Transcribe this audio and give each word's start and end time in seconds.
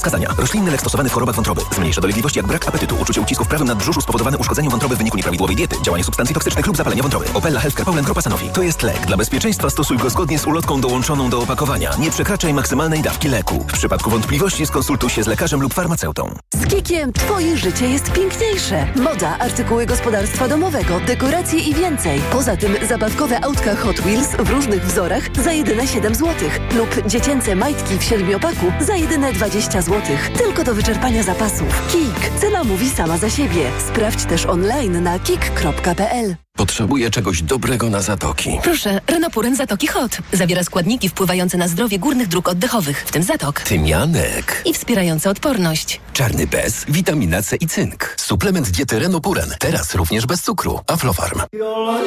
Wskazania. 0.00 0.34
Roślinny 0.38 0.70
lek 0.70 0.80
stosowany 0.80 1.08
w 1.08 1.12
chorobach 1.12 1.34
wątroby. 1.34 1.62
Zmniejsza 1.74 2.00
dolegliwości 2.00 2.38
jak 2.38 2.46
brak 2.46 2.68
apetytu, 2.68 2.96
uczucie 3.00 3.20
ucisku 3.20 3.44
w 3.44 3.48
prawym 3.48 3.66
nadbrzuszu 3.66 4.00
spowodowane 4.00 4.38
uszkodzeniem 4.38 4.70
wątroby 4.70 4.94
w 4.94 4.98
wyniku 4.98 5.16
nieprawidłowej 5.16 5.56
diety, 5.56 5.76
działanie 5.82 6.04
substancji 6.04 6.34
toksycznych 6.34 6.66
lub 6.66 6.76
zapalenia 6.76 7.02
wątroby. 7.02 7.26
Opella 7.34 7.60
Healthcare 7.60 7.84
Poland 7.84 8.06
Grupa 8.06 8.22
Sanofi. 8.22 8.48
To 8.48 8.62
jest 8.62 8.82
lek. 8.82 9.06
Dla 9.06 9.16
bezpieczeństwa 9.16 9.70
stosuj 9.70 9.98
go 9.98 10.10
zgodnie 10.10 10.38
z 10.38 10.46
ulotką 10.46 10.80
dołączoną 10.80 11.30
do 11.30 11.38
opakowania. 11.38 11.90
Nie 11.98 12.10
przekraczaj 12.10 12.54
maksymalnej 12.54 13.02
dawki 13.02 13.28
leku. 13.28 13.64
W 13.68 13.72
przypadku 13.72 14.10
wątpliwości 14.10 14.66
skonsultuj 14.66 15.10
się 15.10 15.22
z 15.22 15.26
lekarzem 15.26 15.62
lub 15.62 15.74
farmaceutą. 15.74 16.34
Z 16.54 16.66
Kikiem 16.66 17.12
Twoje 17.12 17.56
życie 17.56 17.88
jest 17.90 18.12
piękniejsze. 18.12 18.86
Moda, 18.96 19.38
artykuły 19.38 19.86
gospodarstwa 19.86 20.48
domowego, 20.48 21.00
dekoracje 21.00 21.60
i 21.60 21.74
więcej. 21.74 22.20
Poza 22.32 22.56
tym 22.56 22.76
zabawkowe 22.88 23.44
autka 23.44 23.76
Hot 23.76 24.00
Wheels 24.00 24.28
w 24.28 24.50
różnych 24.50 24.86
wzorach 24.86 25.36
za 25.44 25.52
jedyne 25.52 25.86
7 25.86 26.14
zł 26.14 26.34
lub 26.76 27.06
dziecięce 27.06 27.56
majtki 27.56 27.98
w 27.98 28.04
siedmiopaku 28.04 28.72
za 28.80 28.94
jedyne 28.96 29.32
20 29.32 29.82
zł. 29.82 29.89
Tylko 30.38 30.64
do 30.64 30.74
wyczerpania 30.74 31.22
zapasów. 31.22 31.82
Kik. 31.92 32.40
Cena 32.40 32.64
mówi 32.64 32.90
sama 32.90 33.18
za 33.18 33.30
siebie. 33.30 33.70
Sprawdź 33.88 34.24
też 34.24 34.46
online 34.46 35.02
na 35.02 35.18
kik.pl. 35.18 36.36
Potrzebuję 36.56 37.10
czegoś 37.10 37.42
dobrego 37.42 37.90
na 37.90 38.02
zatoki. 38.02 38.58
Proszę, 38.62 39.00
Renopuren 39.06 39.56
Zatoki 39.56 39.86
Hot. 39.86 40.18
Zawiera 40.32 40.64
składniki 40.64 41.08
wpływające 41.08 41.58
na 41.58 41.68
zdrowie 41.68 41.98
górnych 41.98 42.28
dróg 42.28 42.48
oddechowych, 42.48 43.02
w 43.06 43.12
tym 43.12 43.22
zatok. 43.22 43.60
Tymianek. 43.60 44.62
I 44.64 44.74
wspierające 44.74 45.30
odporność. 45.30 46.00
Czarny 46.12 46.46
bez, 46.46 46.84
witamina 46.88 47.42
C 47.42 47.56
i 47.56 47.66
cynk. 47.66 48.14
Suplement 48.16 48.70
diety 48.70 48.98
Renopuren. 48.98 49.54
Teraz 49.58 49.94
również 49.94 50.26
bez 50.26 50.42
cukru. 50.42 50.80
Aflofarm. 50.86 51.40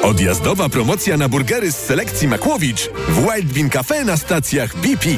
Odjazdowa 0.03 0.69
promocja 0.69 1.17
na 1.17 1.29
burgery 1.29 1.71
z 1.71 1.75
selekcji 1.77 2.27
Makłowicz 2.27 2.89
w 3.07 3.21
Wild 3.21 3.53
Bean 3.53 3.69
Cafe 3.69 4.05
na 4.05 4.17
stacjach 4.17 4.75
BP. 4.77 5.09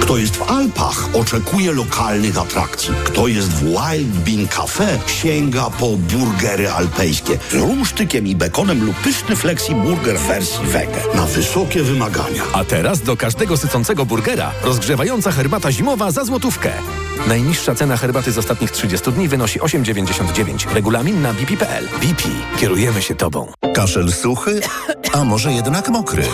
Kto 0.00 0.16
jest 0.16 0.36
w 0.36 0.50
Alpach, 0.50 1.08
oczekuje 1.12 1.72
lokalnych 1.72 2.38
atrakcji. 2.38 2.94
Kto 3.04 3.28
jest 3.28 3.48
w 3.48 3.64
Wild 3.64 4.08
Bean 4.08 4.48
Cafe, 4.48 4.98
sięga 5.06 5.70
po 5.70 5.86
burgery 5.96 6.70
alpejskie 6.70 7.38
z 7.50 7.54
rumsztykiem 7.54 8.26
i 8.26 8.36
bekonem 8.36 8.86
lub 8.86 8.96
pyszny 8.96 9.36
flexi 9.36 9.74
burger 9.74 10.18
wersji 10.18 10.66
wege. 10.66 11.02
Na 11.14 11.26
wysokie 11.26 11.82
wymagania. 11.82 12.42
A 12.52 12.64
teraz 12.64 13.00
do 13.00 13.16
każdego 13.16 13.56
sycącego 13.56 14.06
burgera 14.06 14.50
rozgrzewająca 14.62 15.32
herbata 15.32 15.72
zimowa 15.72 16.10
za 16.10 16.24
złotówkę. 16.24 16.72
Najniższa 17.26 17.74
cena 17.74 17.96
herbaty 17.96 18.32
z 18.32 18.38
ostatnich 18.38 18.70
30 18.70 19.12
dni 19.12 19.28
wynosi 19.28 19.60
8,99. 19.60 20.74
Regulamin 20.74 21.22
na 21.22 21.34
bp.pl. 21.34 21.88
BP. 22.00 22.22
Kierujemy 22.60 23.02
się 23.02 23.14
Tobą. 23.14 23.52
Kaszel 23.74 24.12
suchy, 24.12 24.60
a 25.12 25.24
może 25.24 25.52
jednak 25.52 25.88
mokry? 25.88 26.24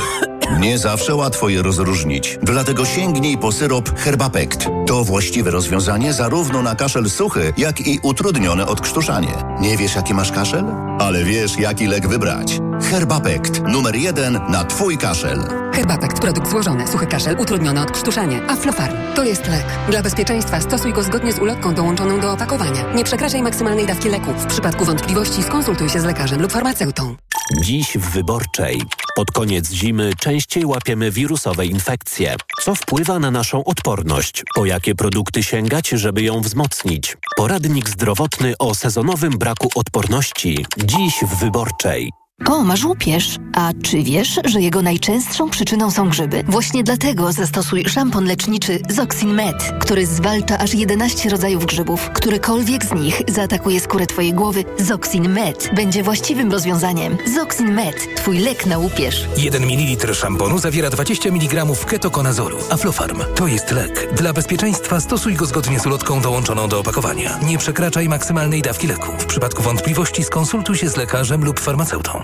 Nie 0.61 0.79
zawsze 0.79 1.15
łatwo 1.15 1.49
je 1.49 1.63
rozróżnić, 1.63 2.39
dlatego 2.43 2.85
sięgnij 2.85 3.39
po 3.39 3.53
syrop 3.53 3.99
Herbapekt. 3.99 4.69
To 4.87 5.05
właściwe 5.05 5.51
rozwiązanie 5.51 6.13
zarówno 6.13 6.63
na 6.63 6.75
kaszel 6.75 7.11
suchy, 7.11 7.53
jak 7.57 7.81
i 7.81 7.99
utrudnione 8.03 8.67
odkrztuszanie. 8.67 9.35
Nie 9.61 9.77
wiesz, 9.77 9.95
jaki 9.95 10.15
masz 10.15 10.33
kaszel? 10.33 10.65
Ale 11.01 11.25
wiesz, 11.25 11.59
jaki 11.59 11.87
lek 11.87 12.09
wybrać. 12.09 12.61
Herbapekt. 12.83 13.63
Numer 13.63 13.97
jeden 13.97 14.41
na 14.49 14.65
Twój 14.65 14.99
kaszel. 14.99 15.39
Herbapekt. 15.73 16.21
Produkt 16.21 16.51
złożony. 16.51 16.87
Suchy 16.87 17.07
kaszel. 17.07 17.37
Utrudnione 17.41 17.83
odkrztuszanie. 17.83 18.43
Aflofarm. 18.49 18.97
To 19.15 19.25
jest 19.25 19.49
lek. 19.49 19.65
Dla 19.91 20.03
bezpieczeństwa 20.03 20.61
stosuj 20.61 20.93
go 20.93 21.03
zgodnie 21.03 21.33
z 21.33 21.39
ulotką 21.39 21.75
dołączoną 21.75 22.21
do 22.21 22.33
opakowania. 22.33 22.95
Nie 22.95 23.05
przekraczaj 23.05 23.43
maksymalnej 23.43 23.87
dawki 23.87 24.09
leku. 24.09 24.33
W 24.33 24.47
przypadku 24.47 24.85
wątpliwości 24.85 25.43
skonsultuj 25.43 25.89
się 25.89 26.01
z 26.01 26.05
lekarzem 26.05 26.43
lub 26.43 26.53
farmaceutą. 26.53 27.17
Dziś 27.63 27.99
w 27.99 28.11
Wyborczej. 28.11 28.83
Pod 29.17 29.31
koniec 29.31 29.71
zimy 29.71 30.11
częściej 30.19 30.65
łapiemy 30.67 31.11
wirusowe 31.11 31.67
infekcje. 31.67 32.37
Co 32.63 32.75
wpływa 32.75 33.19
na 33.19 33.31
naszą 33.31 33.65
odporność? 33.65 34.43
Po 34.55 34.67
jakie 34.67 34.95
produkty 34.95 35.43
sięgać, 35.43 35.89
żeby 35.89 36.23
ją 36.23 36.41
wzmocnić? 36.41 37.17
Poradnik 37.37 37.89
zdrowotny 37.89 38.55
o 38.59 38.75
sezonowym 38.75 39.33
braku 39.39 39.69
odporności. 39.75 40.67
Dziś 40.85 41.15
w 41.23 41.37
Wyborczej. 41.41 42.24
O, 42.49 42.65
masz 42.65 42.85
łupież. 42.85 43.37
A 43.57 43.73
czy 43.83 44.03
wiesz, 44.03 44.41
że 44.45 44.61
jego 44.61 44.83
najczęstszą 44.83 45.51
przyczyną 45.51 45.91
są 45.91 46.09
grzyby? 46.09 46.45
Właśnie 46.49 46.85
dlatego 46.85 47.33
zastosuj 47.33 47.85
szampon 47.85 48.25
leczniczy 48.25 48.81
Zoxin 48.89 49.35
Med, 49.35 49.73
który 49.81 50.07
zwalcza 50.07 50.59
aż 50.59 50.75
11 50.75 51.31
rodzajów 51.31 51.67
grzybów. 51.67 52.11
Którykolwiek 52.15 52.85
z 52.85 52.93
nich 52.95 53.23
zaatakuje 53.29 53.81
skórę 53.81 54.07
twojej 54.07 54.33
głowy, 54.33 54.65
Zoxin 54.79 55.29
Med 55.29 55.71
będzie 55.77 56.03
właściwym 56.03 56.53
rozwiązaniem. 56.53 57.17
Zoxin 57.35 57.75
Med, 57.75 58.17
twój 58.17 58.39
lek 58.39 58.67
na 58.67 58.79
łupież. 58.79 59.29
1 59.37 59.63
ml 59.65 60.15
szamponu 60.15 60.59
zawiera 60.59 60.91
20 60.91 61.29
mg 61.29 61.67
ketokonazoru. 61.87 62.59
Aflofarm 62.71 63.21
to 63.35 63.47
jest 63.47 63.71
lek. 63.71 64.15
Dla 64.17 64.33
bezpieczeństwa 64.33 65.01
stosuj 65.01 65.35
go 65.35 65.47
zgodnie 65.47 65.81
z 65.81 65.87
ulotką 65.87 66.21
dołączoną 66.21 66.69
do 66.69 66.81
opakowania. 66.81 67.39
Nie 67.43 67.59
przekraczaj 67.59 68.09
maksymalnej 68.09 68.63
dawki 68.63 68.87
leku. 68.87 69.13
W 69.19 69.27
przypadku 69.27 69.63
wątpliwości 69.63 70.25
skonsultuj 70.25 70.77
się 70.77 70.89
z 70.89 70.97
lekarzem 70.97 71.45
lub 71.45 71.61
farmaceutą. 71.61 72.24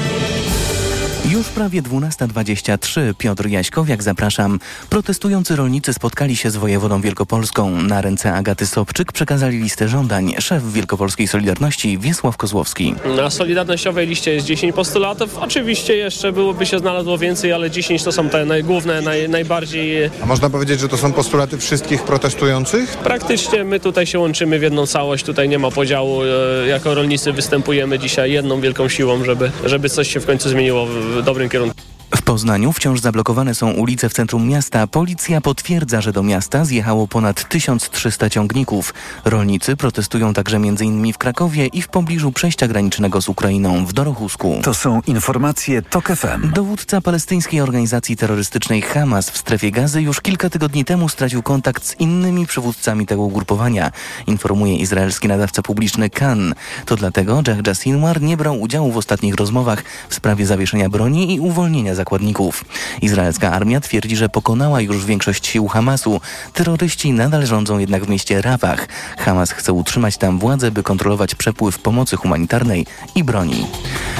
Już 1.29 1.47
prawie 1.47 1.81
12.23. 1.81 3.13
Piotr 3.17 3.47
Jaśkowiak, 3.47 4.03
zapraszam. 4.03 4.59
Protestujący 4.89 5.55
rolnicy 5.55 5.93
spotkali 5.93 6.35
się 6.35 6.51
z 6.51 6.55
wojewodą 6.55 7.01
wielkopolską. 7.01 7.81
Na 7.81 8.01
ręce 8.01 8.33
Agaty 8.33 8.67
Sobczyk 8.67 9.11
przekazali 9.11 9.57
listę 9.57 9.87
żądań. 9.87 10.33
Szef 10.39 10.73
Wielkopolskiej 10.73 11.27
Solidarności 11.27 11.97
Wiesław 11.97 12.37
Kozłowski. 12.37 12.95
Na 13.17 13.29
Solidarnościowej 13.29 14.07
liście 14.07 14.33
jest 14.33 14.45
10 14.45 14.75
postulatów. 14.75 15.37
Oczywiście 15.37 15.95
jeszcze 15.95 16.31
byłoby 16.31 16.65
się 16.65 16.79
znalazło 16.79 17.17
więcej, 17.17 17.53
ale 17.53 17.71
10 17.71 18.03
to 18.03 18.11
są 18.11 18.29
te 18.29 18.45
najgłówne, 18.45 19.01
naj, 19.01 19.29
najbardziej... 19.29 20.09
A 20.23 20.25
można 20.25 20.49
powiedzieć, 20.49 20.79
że 20.79 20.87
to 20.89 20.97
są 20.97 21.13
postulaty 21.13 21.57
wszystkich 21.57 22.03
protestujących? 22.03 22.97
Praktycznie 22.97 23.63
my 23.63 23.79
tutaj 23.79 24.07
się 24.07 24.19
łączymy 24.19 24.59
w 24.59 24.61
jedną 24.61 24.87
całość. 24.87 25.25
Tutaj 25.25 25.49
nie 25.49 25.59
ma 25.59 25.71
podziału. 25.71 26.21
E, 26.23 26.67
jako 26.67 26.95
rolnicy 26.95 27.33
występujemy 27.33 27.99
dzisiaj 27.99 28.31
jedną 28.31 28.61
wielką 28.61 28.89
siłą, 28.89 29.23
żeby, 29.23 29.51
żeby 29.65 29.89
coś 29.89 30.13
się 30.13 30.19
w 30.19 30.25
końcu 30.25 30.49
zmieniło 30.49 30.87
w 31.11 31.23
dobrym 31.23 31.49
kierunku. 31.49 31.90
W 32.15 32.21
Poznaniu 32.21 32.73
wciąż 32.73 32.99
zablokowane 32.99 33.55
są 33.55 33.71
ulice 33.71 34.09
w 34.09 34.13
centrum 34.13 34.47
miasta. 34.47 34.87
Policja 34.87 35.41
potwierdza, 35.41 36.01
że 36.01 36.11
do 36.11 36.23
miasta 36.23 36.65
zjechało 36.65 37.07
ponad 37.07 37.49
1300 37.49 38.29
ciągników. 38.29 38.93
Rolnicy 39.25 39.75
protestują 39.75 40.33
także 40.33 40.57
m.in. 40.57 41.13
w 41.13 41.17
Krakowie 41.17 41.67
i 41.67 41.81
w 41.81 41.87
pobliżu 41.87 42.31
przejścia 42.31 42.67
granicznego 42.67 43.21
z 43.21 43.29
Ukrainą 43.29 43.85
w 43.85 43.93
Dorochusku. 43.93 44.59
To 44.63 44.73
są 44.73 45.01
informacje 45.07 45.81
TOK 45.81 46.07
FM. 46.07 46.51
Dowódca 46.53 47.01
palestyńskiej 47.01 47.61
organizacji 47.61 48.17
terrorystycznej 48.17 48.81
Hamas 48.81 49.29
w 49.29 49.37
strefie 49.37 49.71
gazy 49.71 50.01
już 50.01 50.21
kilka 50.21 50.49
tygodni 50.49 50.85
temu 50.85 51.09
stracił 51.09 51.43
kontakt 51.43 51.85
z 51.85 51.99
innymi 51.99 52.47
przywódcami 52.47 53.05
tego 53.05 53.21
ugrupowania, 53.21 53.91
informuje 54.27 54.75
izraelski 54.75 55.27
nadawca 55.27 55.61
publiczny 55.61 56.09
Kan. 56.09 56.55
To 56.85 56.95
dlatego 56.95 57.41
Jahja 57.47 57.75
Sinwar 57.75 58.21
nie 58.21 58.37
brał 58.37 58.61
udziału 58.61 58.91
w 58.91 58.97
ostatnich 58.97 59.35
rozmowach 59.35 59.83
w 60.09 60.15
sprawie 60.15 60.45
zawieszenia 60.45 60.89
broni 60.89 61.35
i 61.35 61.39
uwolnienia 61.39 61.95
zakładników. 62.01 62.65
Izraelska 63.01 63.51
armia 63.51 63.79
twierdzi, 63.79 64.15
że 64.15 64.29
pokonała 64.29 64.81
już 64.81 65.05
większość 65.05 65.47
sił 65.47 65.67
Hamasu. 65.67 66.21
Terroryści 66.53 67.13
nadal 67.13 67.45
rządzą 67.45 67.79
jednak 67.79 68.05
w 68.05 68.09
mieście 68.09 68.41
Rafah. 68.41 68.87
Hamas 69.17 69.51
chce 69.51 69.73
utrzymać 69.73 70.17
tam 70.17 70.39
władzę, 70.39 70.71
by 70.71 70.83
kontrolować 70.83 71.35
przepływ 71.35 71.79
pomocy 71.79 72.17
humanitarnej 72.17 72.85
i 73.15 73.23
broni. 73.23 73.67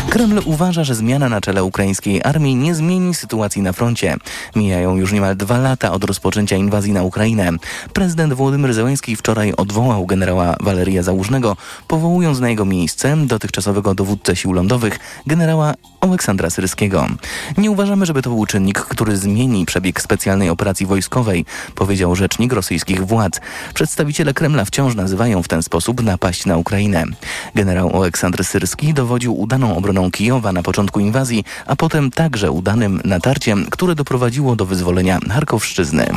Kreml 0.09 0.41
uważa, 0.45 0.83
że 0.83 0.95
zmiana 0.95 1.29
na 1.29 1.41
czele 1.41 1.63
ukraińskiej 1.63 2.21
armii 2.23 2.55
nie 2.55 2.75
zmieni 2.75 3.15
sytuacji 3.15 3.61
na 3.61 3.73
froncie. 3.73 4.15
Mijają 4.55 4.95
już 4.95 5.11
niemal 5.11 5.37
dwa 5.37 5.57
lata 5.57 5.91
od 5.91 6.03
rozpoczęcia 6.03 6.55
inwazji 6.55 6.93
na 6.93 7.03
Ukrainę. 7.03 7.51
Prezydent 7.93 8.33
Włodymyr 8.33 8.73
Zełenski 8.73 9.15
wczoraj 9.15 9.53
odwołał 9.57 10.05
generała 10.05 10.55
Waleria 10.59 11.03
Załużnego, 11.03 11.57
powołując 11.87 12.39
na 12.39 12.49
jego 12.49 12.65
miejsce 12.65 13.17
dotychczasowego 13.17 13.95
dowódcę 13.95 14.35
sił 14.35 14.53
lądowych 14.53 14.99
generała 15.27 15.73
Aleksandra 16.01 16.49
Syrskiego. 16.49 17.07
Nie 17.57 17.70
uważamy, 17.71 18.05
żeby 18.05 18.21
to 18.21 18.29
był 18.29 18.45
czynnik, 18.45 18.79
który 18.79 19.17
zmieni 19.17 19.65
przebieg 19.65 20.01
specjalnej 20.01 20.49
operacji 20.49 20.85
wojskowej, 20.85 21.45
powiedział 21.75 22.15
rzecznik 22.15 22.53
rosyjskich 22.53 23.07
władz. 23.07 23.41
Przedstawiciele 23.73 24.33
Kremla 24.33 24.65
wciąż 24.65 24.95
nazywają 24.95 25.43
w 25.43 25.47
ten 25.47 25.63
sposób 25.63 26.03
napaść 26.03 26.45
na 26.45 26.57
Ukrainę. 26.57 27.03
Generał 27.55 28.01
Aleksandr 28.01 28.45
Syrski 28.45 28.93
dowodził 28.93 29.39
udaną 29.39 29.77
obroną 29.77 29.91
obroną 29.91 30.11
Kijowa 30.11 30.51
na 30.51 30.63
początku 30.63 30.99
inwazji, 30.99 31.43
a 31.65 31.75
potem 31.75 32.11
także 32.11 32.51
udanym 32.51 33.01
natarciem, 33.05 33.65
które 33.69 33.95
doprowadziło 33.95 34.55
do 34.55 34.65
wyzwolenia 34.65 35.19
Charkowszczyzny. 35.29 36.07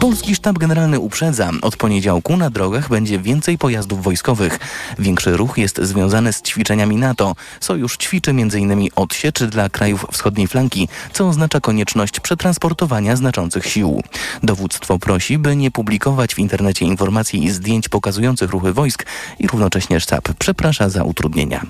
Polski 0.00 0.34
Sztab 0.34 0.58
Generalny 0.58 1.00
uprzedza, 1.00 1.50
od 1.62 1.76
poniedziałku 1.76 2.36
na 2.36 2.50
drogach 2.50 2.88
będzie 2.88 3.18
więcej 3.18 3.58
pojazdów 3.58 4.02
wojskowych. 4.02 4.58
Większy 4.98 5.36
ruch 5.36 5.58
jest 5.58 5.80
związany 5.80 6.32
z 6.32 6.42
ćwiczeniami 6.42 6.96
NATO. 6.96 7.34
Sojusz 7.60 7.96
ćwiczy 7.96 8.30
m.in. 8.30 8.88
odsiecz 8.96 9.42
dla 9.42 9.68
krajów 9.68 10.06
wschodniej 10.12 10.48
flanki, 10.48 10.71
co 11.12 11.28
oznacza 11.28 11.60
konieczność 11.60 12.20
przetransportowania 12.20 13.16
znaczących 13.16 13.66
sił. 13.66 14.02
Dowództwo 14.42 14.98
prosi, 14.98 15.38
by 15.38 15.56
nie 15.56 15.70
publikować 15.70 16.34
w 16.34 16.38
internecie 16.38 16.84
informacji 16.84 17.44
i 17.44 17.50
zdjęć 17.50 17.88
pokazujących 17.88 18.50
ruchy 18.50 18.72
wojsk 18.72 19.06
i 19.38 19.46
równocześnie 19.46 20.00
sztab 20.00 20.28
przeprasza 20.38 20.88
za 20.88 21.04
utrudnienia. 21.04 21.62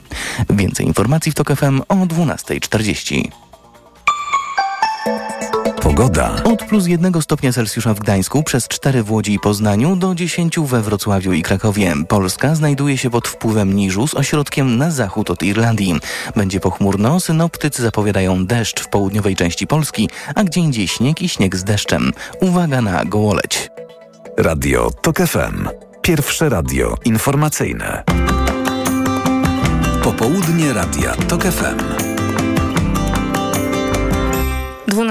Więcej 0.50 0.86
informacji 0.86 1.32
w 1.32 1.34
TOK 1.34 1.56
FM 1.56 1.80
o 1.88 1.94
12.40. 1.94 3.30
Pogoda. 5.82 6.42
Od 6.44 6.64
plus 6.64 6.86
jednego 6.86 7.22
stopnia 7.22 7.52
Celsjusza 7.52 7.94
w 7.94 8.00
Gdańsku, 8.00 8.42
przez 8.42 8.68
4 8.68 9.02
w 9.02 9.12
Łodzi 9.12 9.34
i 9.34 9.38
Poznaniu, 9.38 9.96
do 9.96 10.14
10 10.14 10.58
we 10.58 10.82
Wrocławiu 10.82 11.32
i 11.32 11.42
Krakowie. 11.42 11.94
Polska 12.08 12.54
znajduje 12.54 12.98
się 12.98 13.10
pod 13.10 13.28
wpływem 13.28 13.72
niżu 13.72 14.06
z 14.06 14.14
ośrodkiem 14.14 14.76
na 14.76 14.90
zachód 14.90 15.30
od 15.30 15.42
Irlandii. 15.42 15.94
Będzie 16.36 16.60
pochmurno, 16.60 17.20
synoptycy 17.20 17.82
zapowiadają 17.82 18.46
deszcz 18.46 18.80
w 18.80 18.88
południowej 18.88 19.36
części 19.36 19.66
Polski, 19.66 20.08
a 20.34 20.44
gdzie 20.44 20.60
indziej 20.60 20.88
śnieg 20.88 21.22
i 21.22 21.28
śnieg 21.28 21.56
z 21.56 21.64
deszczem. 21.64 22.12
Uwaga 22.40 22.82
na 22.82 23.04
gołoleć. 23.04 23.70
Radio 24.38 24.90
TOK 24.90 25.16
FM. 25.16 25.68
Pierwsze 26.02 26.48
radio 26.48 26.94
informacyjne. 27.04 28.02
Popołudnie 30.02 30.72
Radia 30.72 31.14
TOK 31.28 31.42
FM. 31.42 32.11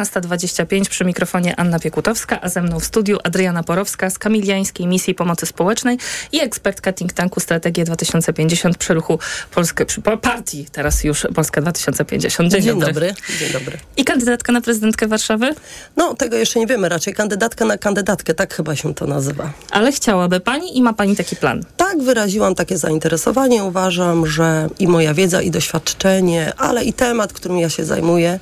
12.25 0.04 0.90
przy 0.90 1.06
mikrofonie 1.06 1.56
Anna 1.56 1.80
Piekutowska, 1.80 2.42
a 2.42 2.50
ze 2.50 2.62
mną 2.62 2.80
w 2.80 2.86
studiu 2.86 3.18
Adriana 3.24 3.64
Porowska 3.64 4.10
z 4.10 4.20
Kamiliańskiej 4.20 4.88
Misji 4.88 5.16
Pomocy 5.16 5.46
Społecznej 5.46 5.98
i 6.32 6.40
ekspertka 6.40 6.94
think 6.94 7.14
tanku 7.14 7.40
Strategię 7.40 7.84
2050 7.84 8.78
przy 8.78 8.94
ruchu 8.94 9.20
Polskę, 9.52 9.86
przy 9.86 10.02
partii 10.02 10.66
teraz 10.72 11.04
już 11.04 11.28
Polska 11.36 11.62
2050. 11.62 12.52
Dzień, 12.52 12.62
Dzień 12.62 12.80
dobry. 12.80 12.94
dobry. 12.94 13.14
Dzień 13.40 13.52
dobry. 13.52 13.78
I 13.98 14.06
kandydatka 14.06 14.52
na 14.52 14.62
prezydentkę 14.62 15.08
Warszawy? 15.08 15.56
No, 15.98 16.14
tego 16.14 16.38
jeszcze 16.38 16.60
nie 16.60 16.68
wiemy. 16.68 16.90
Raczej 16.90 17.14
kandydatka 17.14 17.66
na 17.66 17.78
kandydatkę, 17.78 18.34
tak 18.34 18.54
chyba 18.54 18.76
się 18.76 18.94
to 18.94 19.08
nazywa. 19.08 19.54
Ale 19.72 19.92
chciałaby 19.92 20.40
pani 20.40 20.78
i 20.78 20.82
ma 20.82 20.94
pani 20.94 21.16
taki 21.16 21.36
plan? 21.36 21.64
Tak, 21.78 22.02
wyraziłam 22.04 22.56
takie 22.56 22.78
zainteresowanie. 22.78 23.64
Uważam, 23.64 24.28
że 24.28 24.70
i 24.80 24.88
moja 24.88 25.14
wiedza, 25.14 25.42
i 25.42 25.52
doświadczenie, 25.52 26.54
ale 26.58 26.84
i 26.84 26.94
temat, 26.94 27.34
którym 27.34 27.58
ja 27.58 27.70
się 27.70 27.86
zajmuję, 27.86 28.40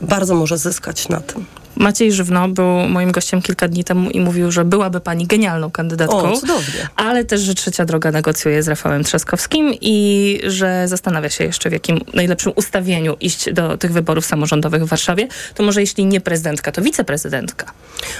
bardzo 0.00 0.34
może 0.34 0.58
zyskać 0.58 1.08
na 1.08 1.20
tym. 1.20 1.44
Maciej 1.76 2.12
Żywno 2.12 2.48
był 2.48 2.66
moim 2.66 3.12
gościem 3.12 3.42
kilka 3.42 3.68
dni 3.68 3.84
temu 3.84 4.10
i 4.10 4.20
mówił, 4.20 4.52
że 4.52 4.64
byłaby 4.64 5.00
pani 5.00 5.26
genialną 5.26 5.70
kandydatką. 5.70 6.32
O, 6.32 6.36
cudownie. 6.36 6.88
Ale 6.96 7.24
też, 7.24 7.40
że 7.40 7.54
Trzecia 7.54 7.84
Droga 7.84 8.10
negocjuje 8.10 8.62
z 8.62 8.68
Rafałem 8.68 9.04
Trzaskowskim 9.04 9.74
i 9.80 10.40
że 10.46 10.88
zastanawia 10.88 11.30
się 11.30 11.44
jeszcze 11.44 11.70
w 11.70 11.72
jakim 11.72 12.00
najlepszym 12.14 12.52
ustawieniu 12.56 13.16
iść 13.20 13.52
do 13.52 13.78
tych 13.78 13.92
wyborów 13.92 14.26
samorządowych 14.26 14.84
w 14.84 14.88
Warszawie. 14.88 15.28
To 15.54 15.62
może 15.62 15.80
jeśli 15.80 16.06
nie 16.06 16.20
prezydentka, 16.20 16.72
to 16.72 16.82
wiceprezydentka. 16.82 17.72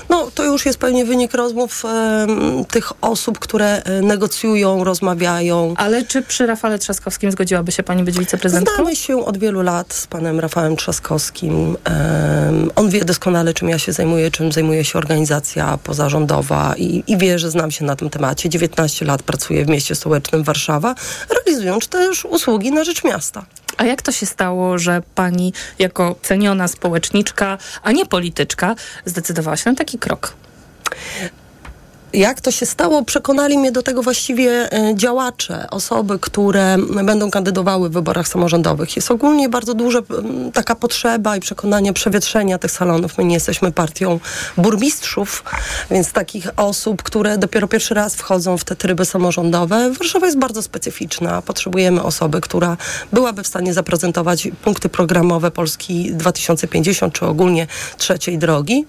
No, 0.08 0.30
to 0.34 0.44
już 0.44 0.66
jest 0.66 0.78
pewnie 0.78 1.04
wynik 1.04 1.34
rozmów 1.34 1.82
tych 2.70 2.92
osób, 3.00 3.38
które 3.38 3.82
e, 3.82 4.02
negocjują, 4.02 4.84
rozmawiają. 4.84 5.74
Ale 5.76 6.04
czy 6.04 6.22
przy 6.22 6.46
Rafale 6.46 6.78
Trzaskowskim 6.78 7.32
zgodziłaby 7.32 7.72
się 7.72 7.82
pani 7.82 8.02
być 8.02 8.18
wiceprezydentką? 8.18 8.74
Znamy 8.74 8.96
się 8.96 9.24
od 9.24 9.38
wielu 9.38 9.62
lat 9.62 9.94
z 9.94 10.06
panem 10.06 10.40
Rafałem 10.40 10.76
Trzaskowskim. 10.76 11.76
On 12.76 12.90
wie 12.90 13.04
doskonale, 13.04 13.45
doskonale, 13.46 13.54
czym 13.54 13.68
ja 13.68 13.78
się 13.78 13.92
zajmuję, 13.92 14.30
czym 14.30 14.52
zajmuje 14.52 14.84
się 14.84 14.98
organizacja 14.98 15.78
pozarządowa 15.78 16.74
i, 16.76 17.04
i 17.06 17.16
wie, 17.16 17.38
że 17.38 17.50
znam 17.50 17.70
się 17.70 17.84
na 17.84 17.96
tym 17.96 18.10
temacie. 18.10 18.48
19 18.48 19.04
lat 19.04 19.22
pracuję 19.22 19.64
w 19.64 19.68
mieście 19.68 19.94
stołecznym 19.94 20.42
Warszawa, 20.42 20.94
realizując 21.30 21.88
też 21.88 22.24
usługi 22.24 22.72
na 22.72 22.84
rzecz 22.84 23.04
miasta. 23.04 23.46
A 23.76 23.84
jak 23.84 24.02
to 24.02 24.12
się 24.12 24.26
stało, 24.26 24.78
że 24.78 25.02
pani 25.14 25.52
jako 25.78 26.16
ceniona 26.22 26.68
społeczniczka, 26.68 27.58
a 27.82 27.92
nie 27.92 28.06
polityczka, 28.06 28.74
zdecydowała 29.04 29.56
się 29.56 29.70
na 29.70 29.76
taki 29.76 29.98
krok? 29.98 30.34
Jak 32.16 32.40
to 32.40 32.50
się 32.50 32.66
stało? 32.66 33.04
Przekonali 33.04 33.58
mnie 33.58 33.72
do 33.72 33.82
tego 33.82 34.02
właściwie 34.02 34.72
e, 34.72 34.94
działacze, 34.94 35.70
osoby, 35.70 36.18
które 36.18 36.76
będą 37.04 37.30
kandydowały 37.30 37.88
w 37.88 37.92
wyborach 37.92 38.28
samorządowych. 38.28 38.96
Jest 38.96 39.10
ogólnie 39.10 39.48
bardzo 39.48 39.74
duża 39.74 39.98
taka 40.54 40.74
potrzeba 40.74 41.36
i 41.36 41.40
przekonanie 41.40 41.92
przewietrzenia 41.92 42.58
tych 42.58 42.70
salonów. 42.70 43.18
My 43.18 43.24
nie 43.24 43.34
jesteśmy 43.34 43.72
partią 43.72 44.20
burmistrzów, 44.56 45.44
więc 45.90 46.12
takich 46.12 46.48
osób, 46.56 47.02
które 47.02 47.38
dopiero 47.38 47.68
pierwszy 47.68 47.94
raz 47.94 48.14
wchodzą 48.14 48.58
w 48.58 48.64
te 48.64 48.76
tryby 48.76 49.04
samorządowe. 49.04 49.90
Warszawa 49.90 50.26
jest 50.26 50.38
bardzo 50.38 50.62
specyficzna. 50.62 51.42
Potrzebujemy 51.42 52.02
osoby, 52.02 52.40
która 52.40 52.76
byłaby 53.12 53.42
w 53.42 53.46
stanie 53.46 53.74
zaprezentować 53.74 54.48
punkty 54.64 54.88
programowe 54.88 55.50
Polski 55.50 56.12
2050, 56.12 57.14
czy 57.14 57.26
ogólnie 57.26 57.66
trzeciej 57.98 58.38
drogi 58.38 58.86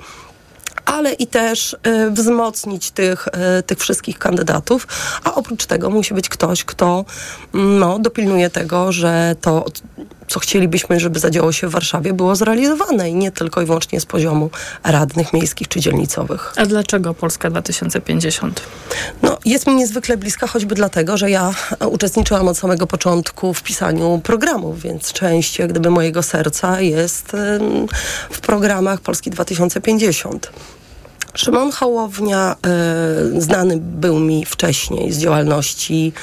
ale 0.88 1.14
i 1.14 1.28
też 1.28 1.74
y, 1.74 2.12
wzmocnić 2.12 2.92
tych, 2.92 3.28
y, 3.60 3.64
tych 3.64 3.80
wszystkich 3.80 4.20
kandydatów, 4.20 4.88
a 5.24 5.36
oprócz 5.36 5.66
tego 5.66 5.90
musi 5.90 6.14
być 6.14 6.30
ktoś, 6.30 6.64
kto 6.64 7.06
mm, 7.54 7.80
no, 7.80 8.00
dopilnuje 8.00 8.50
tego, 8.50 8.92
że 8.92 9.36
to 9.42 9.66
co 10.28 10.40
chcielibyśmy, 10.40 11.00
żeby 11.00 11.20
zadziało 11.20 11.52
się 11.52 11.68
w 11.68 11.72
Warszawie, 11.72 12.14
było 12.14 12.36
zrealizowane 12.36 13.10
i 13.10 13.16
nie 13.16 13.32
tylko 13.32 13.62
i 13.62 13.66
wyłącznie 13.66 14.02
z 14.02 14.06
poziomu 14.06 14.50
radnych 14.84 15.34
miejskich 15.34 15.68
czy 15.68 15.80
dzielnicowych. 15.80 16.54
A 16.56 16.66
dlaczego 16.66 17.14
Polska 17.14 17.50
2050? 17.50 18.62
No, 19.22 19.38
jest 19.46 19.68
mi 19.68 19.76
niezwykle 19.76 20.18
bliska, 20.18 20.48
choćby 20.48 20.76
dlatego, 20.76 21.18
że 21.18 21.30
ja 21.30 21.54
uczestniczyłam 21.90 22.48
od 22.48 22.58
samego 22.58 22.88
początku 22.88 23.54
w 23.54 23.64
pisaniu 23.64 24.22
programów, 24.24 24.82
więc 24.82 25.14
część 25.14 25.60
jak 25.60 25.70
gdyby 25.70 25.90
mojego 25.90 26.24
serca 26.24 26.82
jest 26.82 27.32
w 28.32 28.40
programach 28.42 29.02
Polski 29.02 29.30
2050. 29.30 30.52
Szymon 31.38 31.72
Hołownia 31.72 32.56
y, 33.36 33.42
znany 33.42 33.78
był 33.82 34.20
mi 34.20 34.46
wcześniej 34.46 35.12
z 35.12 35.20
działalności 35.20 36.14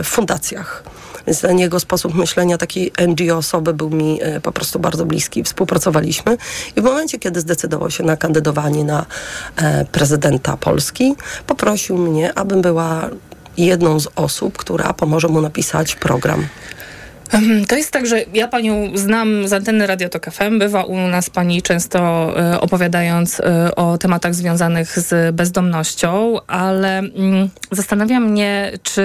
y, 0.00 0.02
w 0.02 0.06
fundacjach. 0.06 0.84
Więc 1.26 1.40
ten 1.40 1.58
jego 1.58 1.80
sposób 1.80 2.14
myślenia 2.14 2.58
takiej 2.58 2.92
NGO 3.08 3.36
osoby 3.36 3.74
był 3.74 3.90
mi 3.90 4.24
y, 4.24 4.40
po 4.40 4.52
prostu 4.52 4.78
bardzo 4.78 5.04
bliski. 5.04 5.42
Współpracowaliśmy 5.42 6.36
i 6.76 6.80
w 6.80 6.84
momencie, 6.84 7.18
kiedy 7.18 7.40
zdecydował 7.40 7.90
się 7.90 8.04
na 8.04 8.16
kandydowanie 8.16 8.84
na 8.84 9.06
prezydenta 9.92 10.56
Polski, 10.56 11.14
poprosił 11.46 11.98
mnie, 11.98 12.38
abym 12.38 12.62
była 12.62 13.08
jedną 13.56 14.00
z 14.00 14.08
osób, 14.16 14.56
która 14.56 14.92
pomoże 14.92 15.28
mu 15.28 15.40
napisać 15.40 15.94
program. 15.94 16.46
To 17.68 17.76
jest 17.76 17.90
tak, 17.90 18.06
że 18.06 18.24
ja 18.34 18.48
panią 18.48 18.90
znam 18.94 19.48
z 19.48 19.52
anteny 19.52 19.86
Radio 19.86 20.08
Tok 20.08 20.30
FM. 20.30 20.58
Bywa 20.58 20.82
u 20.84 20.96
nas 20.96 21.30
pani 21.30 21.62
często 21.62 22.32
y, 22.54 22.60
opowiadając 22.60 23.40
y, 23.40 23.74
o 23.76 23.98
tematach 23.98 24.34
związanych 24.34 24.98
z 24.98 25.36
bezdomnością, 25.36 26.36
ale 26.46 27.02
y, 27.02 27.08
zastanawia 27.70 28.20
mnie, 28.20 28.72
czy 28.82 29.02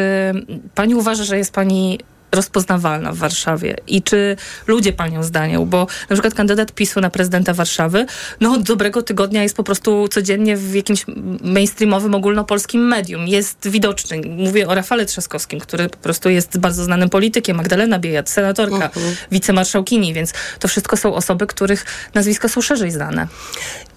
pani 0.75 0.95
uważa, 0.95 1.23
że 1.23 1.37
jest 1.37 1.53
pani 1.53 1.99
rozpoznawalna 2.31 3.11
w 3.11 3.17
Warszawie 3.17 3.75
i 3.87 4.01
czy 4.01 4.35
ludzie 4.67 4.93
panią 4.93 5.23
zdają, 5.23 5.65
bo 5.65 5.87
na 6.09 6.15
przykład 6.15 6.33
kandydat 6.33 6.71
PiSu 6.71 7.01
na 7.01 7.09
prezydenta 7.09 7.53
Warszawy, 7.53 8.05
no 8.41 8.53
od 8.53 8.63
dobrego 8.63 9.01
tygodnia 9.01 9.43
jest 9.43 9.55
po 9.55 9.63
prostu 9.63 10.07
codziennie 10.07 10.57
w 10.57 10.75
jakimś 10.75 11.05
mainstreamowym, 11.41 12.15
ogólnopolskim 12.15 12.87
medium. 12.87 13.27
Jest 13.27 13.67
widoczny. 13.69 14.21
Mówię 14.27 14.67
o 14.67 14.75
Rafale 14.75 15.05
Trzaskowskim, 15.05 15.59
który 15.59 15.89
po 15.89 15.97
prostu 15.97 16.29
jest 16.29 16.57
bardzo 16.57 16.83
znanym 16.83 17.09
politykiem, 17.09 17.57
Magdalena 17.57 17.99
Biejat, 17.99 18.29
senatorka, 18.29 18.75
uh 18.75 18.83
mhm. 18.83 19.05
-huh. 19.13 19.15
wicemarszałkini, 19.31 20.13
więc 20.13 20.33
to 20.59 20.67
wszystko 20.67 20.97
są 20.97 21.15
osoby, 21.15 21.47
których 21.47 21.85
nazwiska 22.13 22.47
są 22.47 22.61
szerzej 22.61 22.91
znane. 22.91 23.27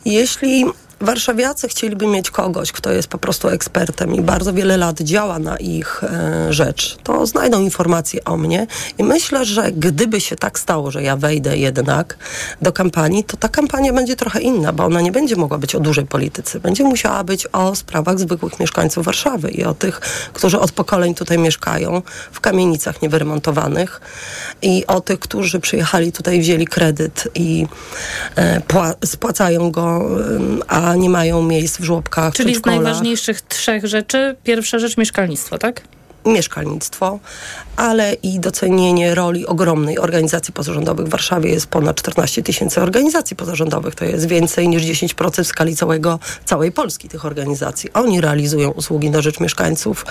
Jeśli 0.05 0.65
Warszawiacy 1.01 1.69
chcieliby 1.69 2.07
mieć 2.07 2.31
kogoś, 2.31 2.73
kto 2.73 2.93
jest 2.93 3.09
po 3.09 3.19
prostu 3.19 3.49
ekspertem 3.49 4.15
i 4.15 4.21
bardzo 4.21 4.53
wiele 4.53 4.77
lat 4.77 5.01
działa 5.01 5.39
na 5.39 5.57
ich 5.57 6.05
e, 6.05 6.53
rzecz, 6.53 6.97
to 7.03 7.27
znajdą 7.27 7.61
informacje 7.61 8.25
o 8.25 8.37
mnie 8.37 8.67
i 8.99 9.05
myślę, 9.05 9.45
że 9.45 9.73
gdyby 9.73 10.21
się 10.21 10.37
tak 10.37 10.59
stało, 10.59 10.91
że 10.91 11.03
ja 11.03 11.17
wejdę 11.17 11.59
jednak 11.59 12.17
do 12.63 12.73
kampanii, 12.73 13.25
to 13.25 13.37
ta 13.37 13.49
kampania 13.49 13.93
będzie 13.93 14.17
trochę 14.17 14.41
inna, 14.41 14.73
bo 14.73 14.85
ona 14.85 15.01
nie 15.01 15.13
będzie 15.13 15.37
mogła 15.37 15.59
być 15.59 15.75
o 15.75 15.81
dużej 15.81 16.07
polityce. 16.07 16.61
Będzie 16.61 16.85
musiała 16.85 17.25
być 17.25 17.47
o 17.53 17.75
sprawach 17.75 18.19
zwykłych 18.19 18.61
mieszkańców 18.61 19.05
Warszawy 19.05 19.51
i 19.51 19.65
o 19.65 19.75
tych, 19.75 20.01
którzy 20.33 20.61
od 20.61 20.73
pokoleń 20.73 21.15
tutaj 21.15 21.39
mieszkają 21.39 22.03
w 22.33 22.41
kamienicach 22.41 23.03
niewyremontowanych 23.03 24.01
i 24.63 24.87
o 24.87 25.01
tych, 25.01 25.19
którzy 25.19 25.61
przyjechali 25.61 26.13
tutaj, 26.13 26.41
wzięli 26.41 26.67
kredyt 26.67 27.29
i 27.35 27.67
e, 28.37 28.63
spłacają 29.05 29.71
go, 29.71 30.09
a 30.69 30.90
nie 30.95 31.11
mają 31.11 31.43
miejsc 31.43 31.79
w 31.79 31.85
żłobkach, 31.85 32.35
Czyli 32.35 32.55
z 32.55 32.67
najważniejszych 32.67 33.41
trzech 33.41 33.87
rzeczy, 33.87 34.37
pierwsza 34.45 34.79
rzecz 34.79 34.97
mieszkalnictwo, 34.97 35.59
tak? 35.59 35.83
mieszkalnictwo, 36.27 37.19
ale 37.77 38.13
i 38.13 38.41
docenienie 38.41 39.15
roli 39.15 39.47
ogromnej 39.47 39.99
organizacji 39.99 40.55
pozarządowych. 40.55 41.07
W 41.07 41.11
Warszawie 41.11 41.51
jest 41.51 41.67
ponad 41.67 41.97
14 41.97 42.43
tysięcy 42.43 42.81
organizacji 42.81 43.37
pozarządowych. 43.37 43.95
To 43.95 44.05
jest 44.05 44.29
więcej 44.29 44.69
niż 44.69 44.83
10% 44.83 45.45
w 45.45 45.47
skali 45.47 45.77
całego, 45.77 46.19
całej 46.45 46.73
Polski 46.73 47.09
tych 47.09 47.25
organizacji. 47.25 47.93
Oni 47.93 48.21
realizują 48.21 48.71
usługi 48.71 49.11
na 49.11 49.21
rzecz 49.21 49.41
mieszkańców 49.41 50.05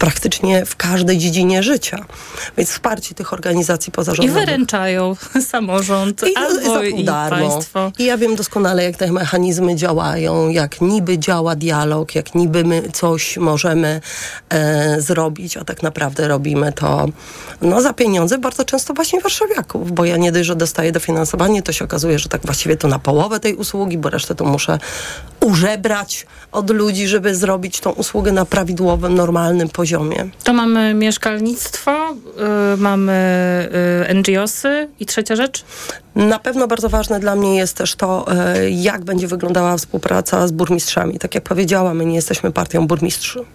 praktycznie 0.00 0.66
w 0.66 0.76
każdej 0.76 1.18
dziedzinie 1.18 1.62
życia. 1.62 2.04
Więc 2.56 2.70
wsparcie 2.70 3.14
tych 3.14 3.32
organizacji 3.32 3.90
I 3.90 3.92
pozarządowych. 3.92 4.40
wyręczają 4.40 5.16
samorząd 5.52 6.22
I, 6.22 6.36
albo 6.36 6.82
i 6.82 7.04
państwo. 7.04 7.92
I 7.98 8.04
ja 8.04 8.18
wiem 8.18 8.36
doskonale, 8.36 8.84
jak 8.84 8.96
te 8.96 9.12
mechanizmy 9.12 9.76
działają, 9.76 10.48
jak 10.48 10.80
niby 10.80 11.18
działa 11.18 11.56
dialog, 11.56 12.14
jak 12.14 12.34
niby 12.34 12.64
my 12.64 12.82
coś 12.92 13.36
możemy 13.36 14.00
e, 14.48 15.00
zrobić, 15.00 15.56
a 15.56 15.64
tak 15.64 15.82
naprawdę 15.82 16.28
robimy 16.28 16.72
to 16.72 17.06
no, 17.62 17.82
za 17.82 17.92
pieniądze 17.92 18.38
bardzo 18.38 18.64
często 18.64 18.94
właśnie 18.94 19.20
warszawiaków, 19.20 19.92
bo 19.92 20.04
ja 20.04 20.16
nie 20.16 20.32
dość, 20.32 20.46
że 20.46 20.56
dostaję 20.56 20.92
dofinansowanie, 20.92 21.62
to 21.62 21.72
się 21.72 21.84
okazuje, 21.84 22.18
że 22.18 22.28
tak 22.28 22.42
właściwie 22.44 22.76
to 22.76 22.88
na 22.88 22.98
połowę 22.98 23.40
tej 23.40 23.54
usługi, 23.54 23.98
bo 23.98 24.10
resztę 24.10 24.34
to 24.34 24.44
muszę 24.44 24.78
użebrać 25.40 26.26
od 26.52 26.70
ludzi, 26.70 27.06
żeby 27.08 27.34
zrobić 27.34 27.80
tą 27.80 27.90
usługę 27.90 28.32
na 28.32 28.44
prawidłowym, 28.44 29.14
normalnym 29.14 29.68
poziomie. 29.68 29.89
To 30.44 30.52
mamy 30.52 30.94
mieszkalnictwo, 30.94 32.14
y, 32.74 32.76
mamy 32.76 33.12
y, 34.10 34.14
NGOsy 34.14 34.88
i 35.00 35.06
trzecia 35.06 35.36
rzecz? 35.36 35.64
Na 36.14 36.38
pewno 36.38 36.66
bardzo 36.68 36.88
ważne 36.88 37.20
dla 37.20 37.36
mnie 37.36 37.56
jest 37.56 37.76
też 37.76 37.94
to, 37.94 38.26
e, 38.32 38.70
jak 38.70 39.04
będzie 39.04 39.28
wyglądała 39.28 39.76
współpraca 39.76 40.48
z 40.48 40.52
burmistrzami. 40.52 41.18
Tak 41.18 41.34
jak 41.34 41.44
powiedziałam, 41.44 41.96
my 41.96 42.06
nie 42.06 42.14
jesteśmy 42.14 42.52
partią 42.52 42.86
burmistrzów 42.86 43.46